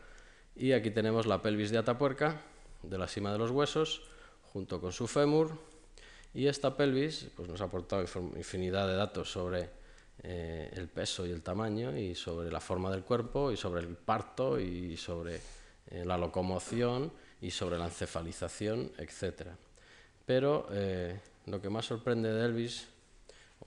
[0.57, 2.41] Y aquí tenemos la pelvis de Atapuerca,
[2.83, 4.03] de la cima de los huesos,
[4.53, 5.59] junto con su fémur.
[6.33, 8.03] Y esta pelvis pues, nos ha aportado
[8.37, 9.71] infinidad de datos sobre
[10.23, 13.97] eh, el peso y el tamaño, y sobre la forma del cuerpo, y sobre el
[13.97, 15.41] parto, y sobre
[15.91, 19.49] eh, la locomoción, y sobre la encefalización, etc.
[20.25, 22.89] Pero eh, lo que más sorprende de Elvis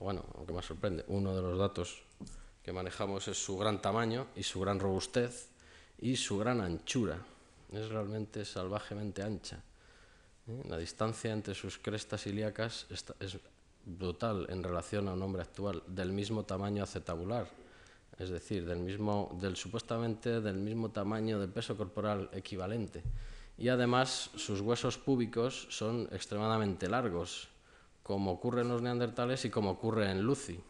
[0.00, 2.02] bueno, aunque me sorprende, uno de los datos
[2.62, 5.47] que manejamos es su gran tamaño y su gran robustez
[6.00, 7.18] y su gran anchura.
[7.72, 9.62] Es realmente salvajemente ancha.
[10.46, 10.62] ¿eh?
[10.68, 12.86] La distancia entre sus crestas ilíacas
[13.20, 13.38] es
[13.84, 17.48] brutal en relación a un hombre actual, del mismo tamaño acetabular,
[18.18, 23.02] es decir, del, mismo, del supuestamente del mismo tamaño del peso corporal equivalente.
[23.56, 27.48] Y además sus huesos púbicos son extremadamente largos,
[28.02, 30.60] como ocurre en los neandertales y como ocurre en Lucy.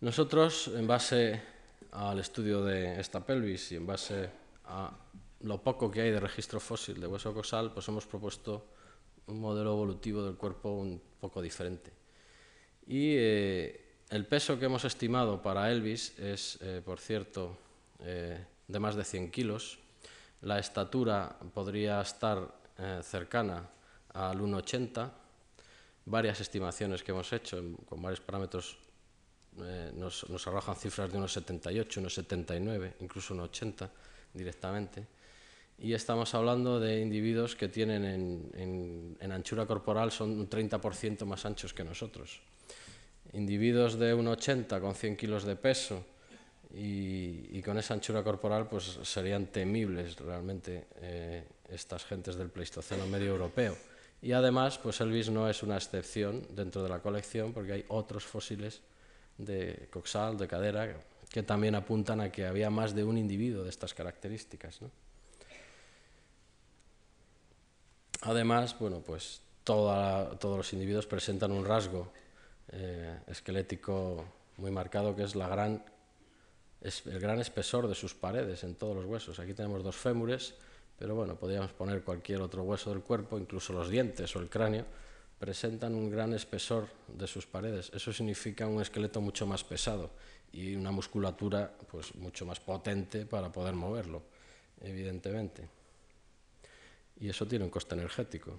[0.00, 1.42] Nosotros, en base
[1.92, 4.30] al estudio de esta pelvis y en base
[4.64, 4.90] a
[5.40, 8.66] lo poco que hay de registro fósil de hueso cosal, pues hemos propuesto
[9.26, 11.92] un modelo evolutivo del cuerpo un poco diferente.
[12.86, 13.80] Y eh,
[14.10, 17.56] el peso que hemos estimado para Elvis es, eh, por cierto,
[18.00, 19.78] eh, de más de 100 kilos.
[20.40, 22.62] La estatura podría estar
[23.02, 23.68] cercana
[24.12, 25.08] al 1,80.
[26.06, 28.76] Varias estimaciones que hemos hecho con varios parámetros
[29.60, 33.88] eh, nos, arrojan cifras de unos 78, unos 79, incluso 1,80
[34.32, 35.06] directamente.
[35.78, 41.44] Y estamos hablando de individuos que tienen en, en anchura corporal son un 30% más
[41.44, 42.40] anchos que nosotros.
[43.32, 46.04] Individuos de 1,80 con 100 kilos de peso
[46.74, 53.30] y, con esa anchura corporal pues serían temibles realmente eh, estas gentes del Pleistoceno medio
[53.30, 53.76] europeo.
[54.22, 58.24] Y además, pues Elvis no es una excepción dentro de la colección porque hay otros
[58.24, 58.80] fósiles
[59.38, 60.96] de coxal, de cadera,
[61.28, 64.80] que también apuntan a que había más de un individuo de estas características.
[68.22, 72.12] Además, bueno, pues todos los individuos presentan un rasgo
[72.72, 74.24] eh, esquelético
[74.58, 75.84] muy marcado que es, la gran,
[76.80, 79.38] es el gran espesor de sus paredes en todos los huesos.
[79.38, 80.54] Aquí tenemos dos fémures
[81.02, 84.84] pero bueno, podríamos poner cualquier otro hueso del cuerpo, incluso los dientes o el cráneo,
[85.42, 87.90] presentan un gran espesor de sus paredes.
[87.92, 90.12] Eso significa un esqueleto mucho más pesado
[90.52, 94.22] y una musculatura pues, mucho más potente para poder moverlo,
[94.80, 95.68] evidentemente.
[97.18, 98.56] Y eso tiene un coste energético.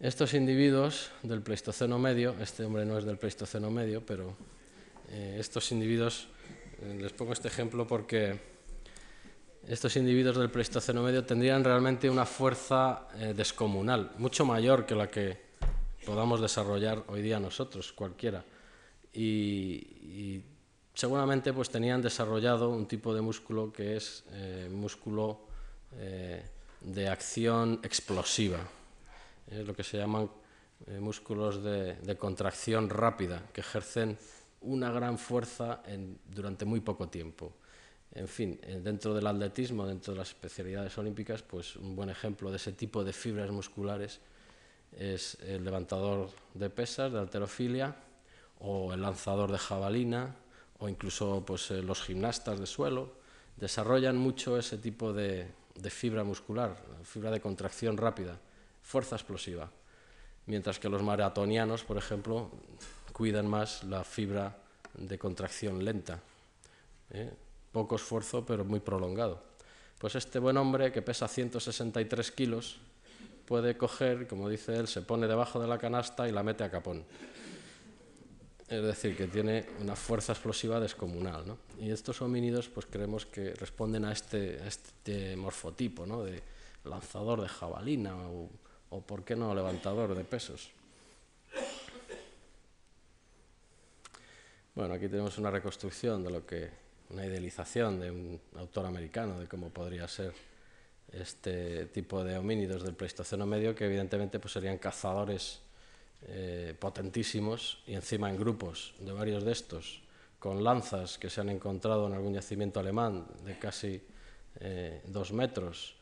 [0.00, 4.34] Estos individuos del Pleistoceno medio, este hombre no es del Pleistoceno medio, pero
[5.10, 6.28] eh, estos individuos
[6.98, 8.53] les pongo este ejemplo porque
[9.68, 15.08] estos individuos del Pleistoceno medio tendrían realmente una fuerza eh, descomunal, mucho mayor que la
[15.08, 15.38] que
[16.04, 18.44] podamos desarrollar hoy día nosotros, cualquiera.
[19.12, 20.42] Y,
[20.94, 25.40] seguramente pues tenían desarrollado un tipo de músculo que es eh, músculo
[25.96, 26.44] eh,
[26.80, 28.60] de acción explosiva,
[29.50, 30.30] es lo que se llaman
[31.00, 34.18] músculos de, contracción rápida, que ejercen
[34.60, 35.82] una gran fuerza
[36.26, 37.54] durante muy poco tiempo
[38.14, 42.50] en fin, eh, dentro del atletismo, dentro de las especialidades olímpicas, pues un buen ejemplo
[42.50, 44.20] de ese tipo de fibras musculares
[44.96, 47.96] es el levantador de pesas, de alterofilia,
[48.60, 50.36] o el lanzador de jabalina,
[50.78, 53.12] o incluso pues, eh, los gimnastas de suelo,
[53.56, 55.48] desarrollan mucho ese tipo de,
[55.90, 58.38] fibra muscular, fibra de contracción rápida,
[58.82, 59.70] fuerza explosiva,
[60.46, 62.50] mientras que los maratonianos, por ejemplo,
[63.12, 64.56] cuidan más la fibra
[64.94, 66.20] de contracción lenta.
[67.10, 67.32] ¿eh?
[67.74, 69.42] Poco esfuerzo, pero muy prolongado.
[69.98, 72.76] Pues este buen hombre, que pesa 163 kilos,
[73.46, 76.70] puede coger, como dice él, se pone debajo de la canasta y la mete a
[76.70, 77.04] capón.
[78.68, 81.46] Es decir, que tiene una fuerza explosiva descomunal.
[81.46, 81.58] ¿no?
[81.78, 86.22] Y estos homínidos, pues creemos que responden a este, este morfotipo, ¿no?
[86.22, 86.42] de
[86.84, 88.48] lanzador de jabalina o,
[88.90, 90.70] o, ¿por qué no, levantador de pesos.
[94.74, 99.46] Bueno, aquí tenemos una reconstrucción de lo que una idealización de un autor americano de
[99.46, 100.32] cómo podría ser
[101.12, 105.60] este tipo de homínidos del Pleistoceno medio, que evidentemente pues, serían cazadores
[106.26, 110.02] eh, potentísimos y encima en grupos de varios de estos,
[110.38, 114.02] con lanzas que se han encontrado en algún yacimiento alemán de casi
[114.60, 115.96] eh, dos metros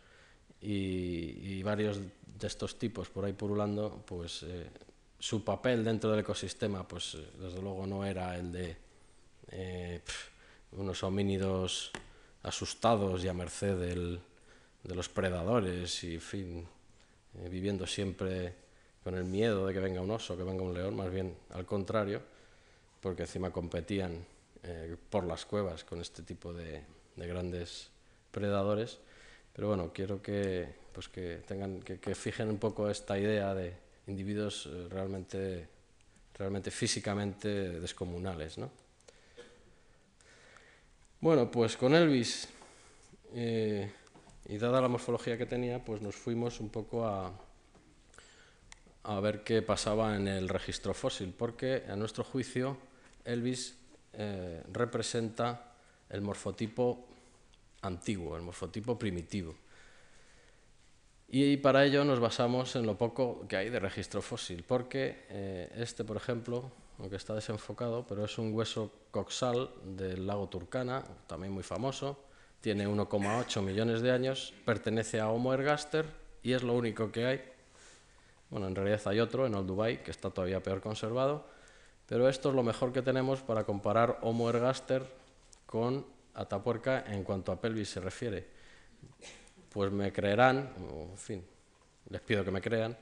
[0.61, 4.68] y, varios de estos tipos por ahí purulando, pues eh,
[5.18, 8.76] su papel dentro del ecosistema, pues desde luego no era el de
[10.73, 11.91] unos homínidos
[12.43, 16.66] asustados y a merced de los predadores y, fin,
[17.39, 18.55] eh, viviendo siempre
[19.03, 21.66] con el miedo de que venga un oso, que venga un león, más bien al
[21.66, 22.23] contrario,
[23.01, 24.25] porque encima competían
[24.62, 26.83] eh, por las cuevas con este tipo de,
[27.16, 27.91] grandes
[28.31, 28.99] predadores.
[29.53, 33.75] Pero bueno, quiero que, pues que, tengan, que, que fijen un poco esta idea de
[34.07, 35.68] individuos eh, realmente,
[36.35, 38.59] realmente físicamente descomunales.
[38.59, 38.70] ¿no?
[41.23, 42.49] Bueno, pues con Elvis,
[43.33, 43.89] eh,
[44.49, 47.33] y dada la morfología que tenía, pues nos fuimos un poco a,
[49.05, 52.77] a ver qué pasaba en el registro fósil, porque a nuestro juicio
[53.25, 53.79] Elvis
[54.14, 55.75] eh, representa
[56.11, 57.07] el morfotipo
[57.83, 59.55] antiguo, el morfotipo primitivo.
[61.29, 65.73] Y para ello nos basamos en lo poco que hay de registro fósil, porque eh,
[65.77, 71.53] este, por ejemplo, aunque está desenfocado, pero es un hueso coxal del lago Turkana, también
[71.53, 72.16] muy famoso,
[72.61, 76.07] tiene 1,8 millones de años, pertenece a Homo ergaster
[76.44, 77.42] y es lo único que hay.
[78.50, 81.44] Bueno, en realidad hay otro en Old Dubai que está todavía peor conservado,
[82.07, 85.05] pero esto es lo mejor que tenemos para comparar Homo ergaster
[85.66, 88.46] con Atapuerca en cuanto a pelvis se refiere.
[89.70, 91.44] Pues me creerán, en fin,
[92.11, 92.96] les pido que me crean,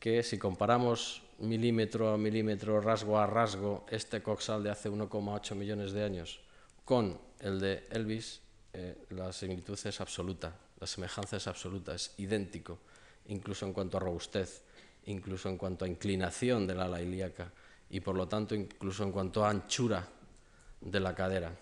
[0.00, 5.92] que si comparamos milímetro a milímetro, rasgo a rasgo, este coxal de hace 1,8 millones
[5.92, 6.40] de años
[6.84, 8.40] con el de Elvis,
[8.72, 12.78] eh, la similitud es absoluta, la semejanza es absoluta, es idéntico,
[13.26, 14.62] incluso en cuanto a robustez,
[15.06, 17.52] incluso en cuanto a inclinación del ala ilíaca
[17.90, 20.06] y por lo tanto incluso en cuanto a anchura
[20.80, 21.56] de la cadera.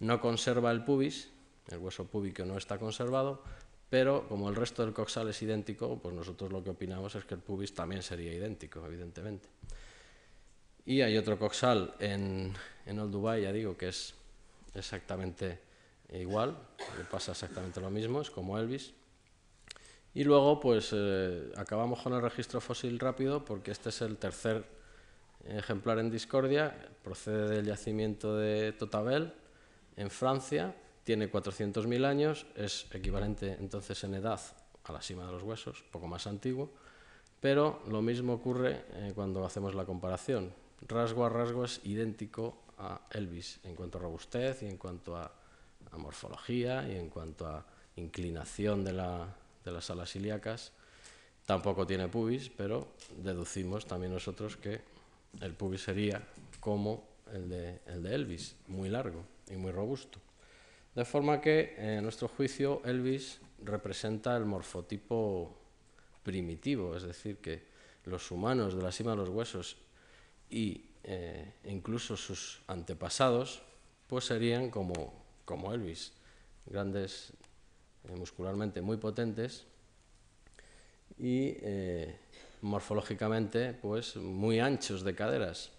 [0.00, 1.30] No conserva el pubis,
[1.68, 3.42] el hueso púbico no está conservado,
[3.90, 7.34] pero como el resto del coxal es idéntico, pues nosotros lo que opinamos es que
[7.34, 9.48] el pubis también sería idéntico, evidentemente.
[10.86, 12.54] Y hay otro coxal en,
[12.86, 14.14] en Old Dubai, ya digo, que es
[14.74, 15.58] exactamente
[16.12, 16.56] igual,
[16.96, 18.92] le pasa exactamente lo mismo, es como Elvis.
[20.14, 24.64] Y luego, pues eh, acabamos con el registro fósil rápido, porque este es el tercer
[25.44, 29.32] ejemplar en discordia, procede del yacimiento de Totabel,
[29.96, 30.74] en Francia,
[31.04, 34.40] tiene 400.000 años, es equivalente entonces en edad
[34.84, 36.70] a la cima de los huesos, poco más antiguo,
[37.40, 40.52] pero lo mismo ocurre eh, cuando hacemos la comparación.
[40.86, 45.32] Rasgo a rasgo es idéntico a Elvis en cuanto a robustez y en cuanto a,
[45.96, 50.72] morfología y en cuanto a inclinación de, las alas ilíacas.
[51.44, 52.86] Tampoco tiene pubis, pero
[53.16, 54.80] deducimos también nosotros que
[55.40, 56.22] el pubis sería
[56.60, 60.20] como el de Elvis, muy largo y muy robusto.
[60.94, 65.56] De forma que, en eh, nuestro juicio, Elvis representa el morfotipo
[66.22, 67.62] primitivo, es decir, que
[68.06, 69.76] los humanos de la cima de los huesos
[70.48, 73.62] y, eh, incluso sus antepasados
[74.08, 75.14] pues serían como,
[75.44, 76.12] como Elvis,
[76.66, 77.32] grandes,
[78.08, 79.66] eh, muscularmente muy potentes
[81.18, 81.56] y
[82.62, 85.70] morfológicamente pues muy anchos de caderas.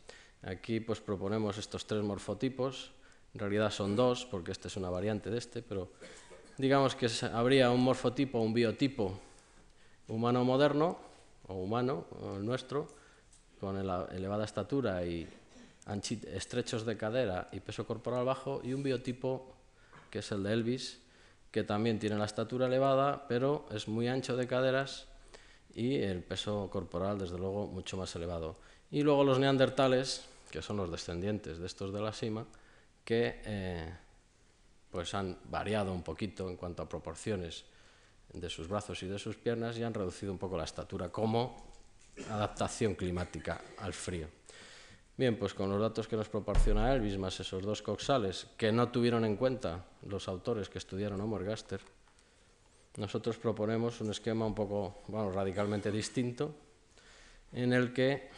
[0.44, 2.94] Aquí pues proponemos estos tres morfotipos,
[3.34, 5.90] en realidad son dos porque esta es una variante de este, pero
[6.58, 9.20] digamos que habría un morfotipo, un biotipo
[10.08, 10.98] humano moderno
[11.48, 12.06] o humano,
[12.36, 12.88] el nuestro,
[13.60, 15.28] con elevada estatura y
[16.34, 19.54] estrechos de cadera y peso corporal bajo, y un biotipo
[20.10, 21.00] que es el de Elvis,
[21.52, 25.08] que también tiene la estatura elevada, pero es muy ancho de caderas
[25.74, 28.58] y el peso corporal, desde luego, mucho más elevado.
[28.90, 32.46] Y luego los neandertales, que son los descendientes de estos de la cima,
[33.12, 33.94] que eh,
[34.90, 37.66] pues han variado un poquito en cuanto a proporciones
[38.32, 41.74] de sus brazos y de sus piernas y han reducido un poco la estatura como
[42.30, 44.30] adaptación climática al frío.
[45.18, 48.88] Bien, pues con los datos que nos proporciona Elvis, más esos dos coxales que no
[48.94, 51.82] tuvieron en cuenta los autores que estudiaron Homo ergaster,
[52.96, 56.56] nosotros proponemos un esquema un poco, bueno, radicalmente distinto,
[57.52, 58.30] en el que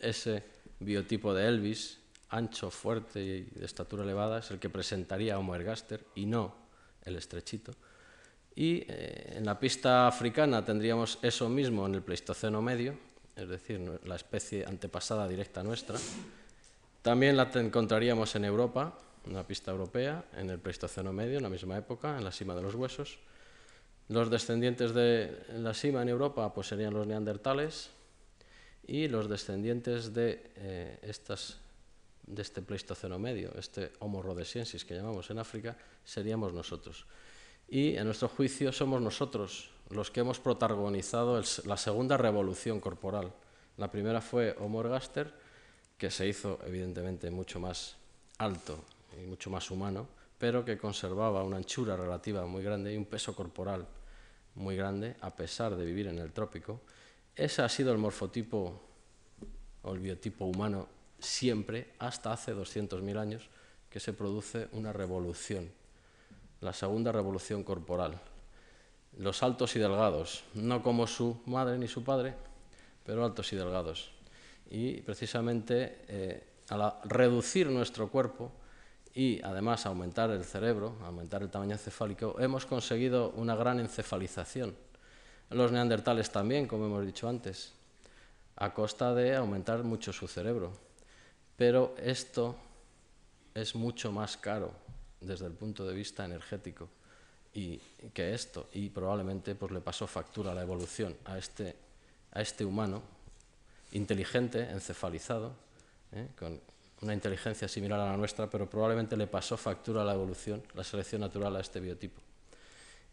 [0.00, 0.44] ese
[0.80, 6.04] biotipo de Elvis, ancho, fuerte y de estatura elevada, es el que presentaría Homo ergaster
[6.14, 6.54] y no
[7.04, 7.72] el estrechito.
[8.54, 12.98] Y eh, en la pista africana tendríamos eso mismo en el Pleistoceno medio,
[13.36, 15.98] es decir, la especie antepasada directa nuestra.
[17.02, 21.50] También la encontraríamos en Europa, en la pista europea, en el Pleistoceno medio, en la
[21.50, 23.18] misma época, en la cima de los huesos.
[24.08, 27.90] Los descendientes de la cima en Europa pues serían los neandertales
[28.86, 31.58] y los descendientes de, eh, estas,
[32.26, 37.06] de este Pleistoceno medio, este Homo rhodesiensis que llamamos en África, seríamos nosotros.
[37.68, 43.32] Y en nuestro juicio somos nosotros los que hemos protagonizado la segunda revolución corporal.
[43.76, 45.32] La primera fue Homo ergaster,
[45.96, 47.96] que se hizo evidentemente mucho más
[48.38, 48.84] alto
[49.20, 50.08] y mucho más humano,
[50.38, 53.86] pero que conservaba una anchura relativa muy grande y un peso corporal
[54.54, 56.80] muy grande, a pesar de vivir en el trópico.
[57.34, 58.82] Ese ha sido el morfotipo
[59.82, 63.48] o el biotipo humano siempre, hasta hace 200.000 años,
[63.90, 65.70] que se produce una revolución,
[66.60, 68.20] la segunda revolución corporal,
[69.18, 72.34] los altos y delgados, no como su madre ni su padre,
[73.04, 74.10] pero altos y delgados.
[74.68, 78.52] Y precisamente eh, al reducir nuestro cuerpo
[79.14, 84.76] y además aumentar el cerebro, aumentar el tamaño encefálico, hemos conseguido una gran encefalización.
[85.50, 87.72] Los neandertales también, como hemos dicho antes,
[88.56, 90.72] a costa de aumentar mucho su cerebro.
[91.56, 92.56] Pero esto
[93.54, 94.72] es mucho más caro
[95.20, 96.88] desde el punto de vista energético
[97.54, 97.78] y
[98.12, 101.74] que esto, y probablemente pues, le pasó factura a la evolución a este,
[102.32, 103.02] a este humano
[103.92, 105.52] inteligente, encefalizado,
[106.12, 106.28] ¿eh?
[106.38, 106.60] con
[107.00, 110.84] una inteligencia similar a la nuestra, pero probablemente le pasó factura a la evolución, la
[110.84, 112.20] selección natural a este biotipo.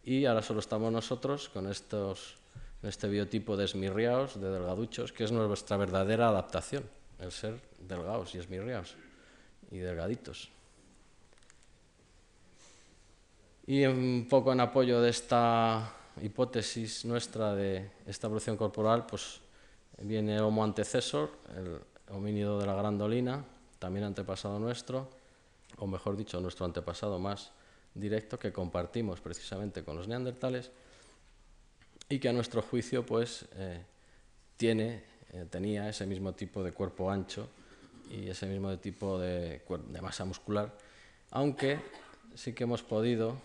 [0.03, 2.35] Y ahora solo estamos nosotros con estos,
[2.81, 6.83] este biotipo de esmirriaos, de delgaduchos, que es nuestra verdadera adaptación,
[7.20, 8.95] el ser delgados y esmirriaos
[9.72, 10.49] y delgaditos.
[13.66, 19.39] Y un poco en apoyo de esta hipótesis nuestra de esta evolución corporal, pues
[19.99, 21.80] viene Homo antecesor, el
[22.14, 23.43] homínido de la grandolina,
[23.80, 25.09] también antepasado nuestro,
[25.78, 27.51] o mejor dicho, nuestro antepasado más
[27.93, 30.72] directo que compartimos precisamente con los neandertales
[32.09, 33.84] y que a nuestro juicio pues eh,
[34.57, 35.03] tiene,
[35.34, 37.49] eh, tenía ese mismo tipo de cuerpo ancho
[38.11, 39.63] y ese mismo tipo de,
[39.99, 40.71] masa muscular,
[41.31, 41.79] aunque
[42.36, 43.36] sí que hemos podido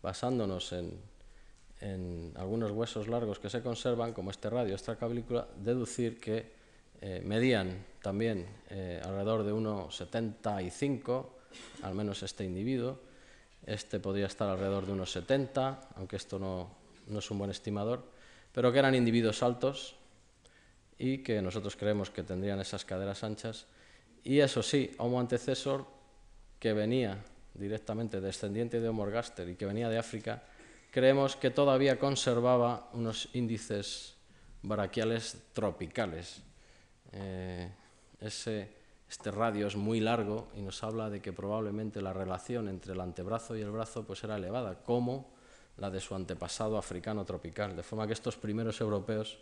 [0.00, 6.52] basándonos en, algunos huesos largos que se conservan, como este radio, esta cavícula, deducir que
[7.00, 11.26] eh, medían también eh, alrededor de 1,75,
[11.82, 12.98] al menos este individuo.
[13.64, 16.68] Este podría estar alrededor de unos 70, aunque esto no
[17.18, 18.02] es un buen estimador,
[18.52, 19.97] pero que eran individuos altos
[20.98, 23.66] y que nosotros creemos que tendrían esas caderas anchas.
[24.24, 25.86] Y eso sí, Homo antecesor
[26.58, 27.22] que venía
[27.54, 30.42] directamente descendiente de Homo ergaster y que venía de África,
[30.90, 34.14] creemos que todavía conservaba unos índices
[34.62, 36.42] braquiales tropicales.
[37.12, 37.70] Eh,
[38.20, 38.68] ese,
[39.08, 43.00] este radio es muy largo y nos habla de que probablemente la relación entre el
[43.00, 45.30] antebrazo y el brazo pues era elevada, como
[45.76, 49.38] la de su antepasado africano tropical, de forma que estos primeros europeos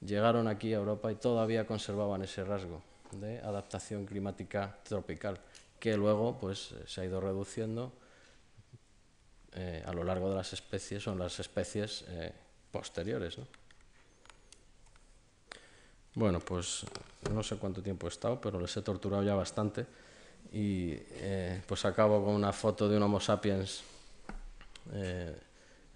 [0.00, 2.82] llegaron aquí a Europa y todavía conservaban ese rasgo
[3.12, 5.38] de adaptación climática tropical
[5.78, 7.92] que luego pues, se ha ido reduciendo
[9.52, 12.32] eh, a lo largo de las especies, son las especies eh,
[12.70, 13.38] posteriores.
[16.14, 16.84] Bueno, pues
[17.32, 19.86] no sé cuánto tiempo he estado, pero les he torturado ya bastante.
[20.52, 23.82] Y eh, pues acabo con una foto de un Homo sapiens
[24.92, 25.36] eh,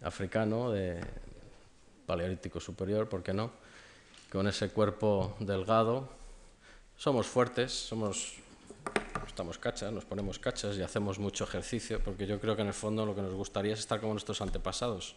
[0.02, 1.01] africano, de
[2.06, 3.64] paleolítico superior, ¿por qué no?
[4.35, 6.09] Con ese cuerpo delgado.
[6.97, 8.35] Somos fuertes, somos,
[9.28, 12.74] estamos cachas, nos ponemos cachas y hacemos mucho ejercicio, porque yo creo que en el
[12.74, 15.15] fondo lo que nos gustaría es estar como nuestros antepasados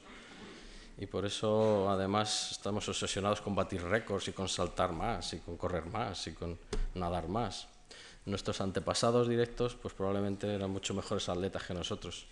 [0.99, 5.57] y por eso además estamos obsesionados con batir récords y con saltar más y con
[5.57, 6.59] correr más y con
[6.93, 7.67] nadar más.
[8.27, 12.27] Nuestros antepasados directos pues probablemente eran mucho mejores atletas que nosotros,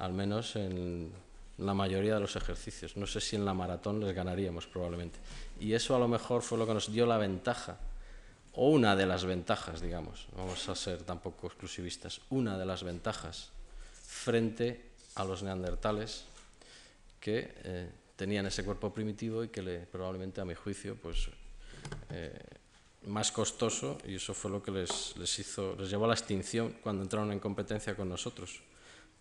[0.00, 1.12] al menos en
[1.58, 2.96] la mayoría de los ejercicios.
[2.96, 5.18] No sé si en la maratón les ganaríamos probablemente.
[5.60, 7.78] Y eso a lo mejor fue lo que nos dio la ventaja,
[8.52, 13.50] o una de las ventajas, digamos, vamos a ser tampoco exclusivistas, una de las ventajas
[14.02, 14.82] frente
[15.14, 16.24] a los neandertales
[17.20, 21.28] que eh, tenían ese cuerpo primitivo y que le, probablemente, a mi juicio, pues
[22.10, 22.38] eh,
[23.06, 26.76] más costoso y eso fue lo que les, les, hizo, les llevó a la extinción
[26.82, 28.62] cuando entraron en competencia con nosotros,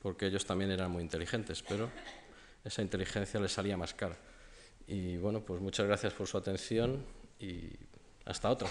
[0.01, 1.89] porque ellos también eran muy inteligentes, pero
[2.63, 4.17] esa inteligencia les salía más cara.
[4.87, 7.03] Y bueno, pues muchas gracias por su atención
[7.39, 7.69] y
[8.25, 8.67] hasta otra.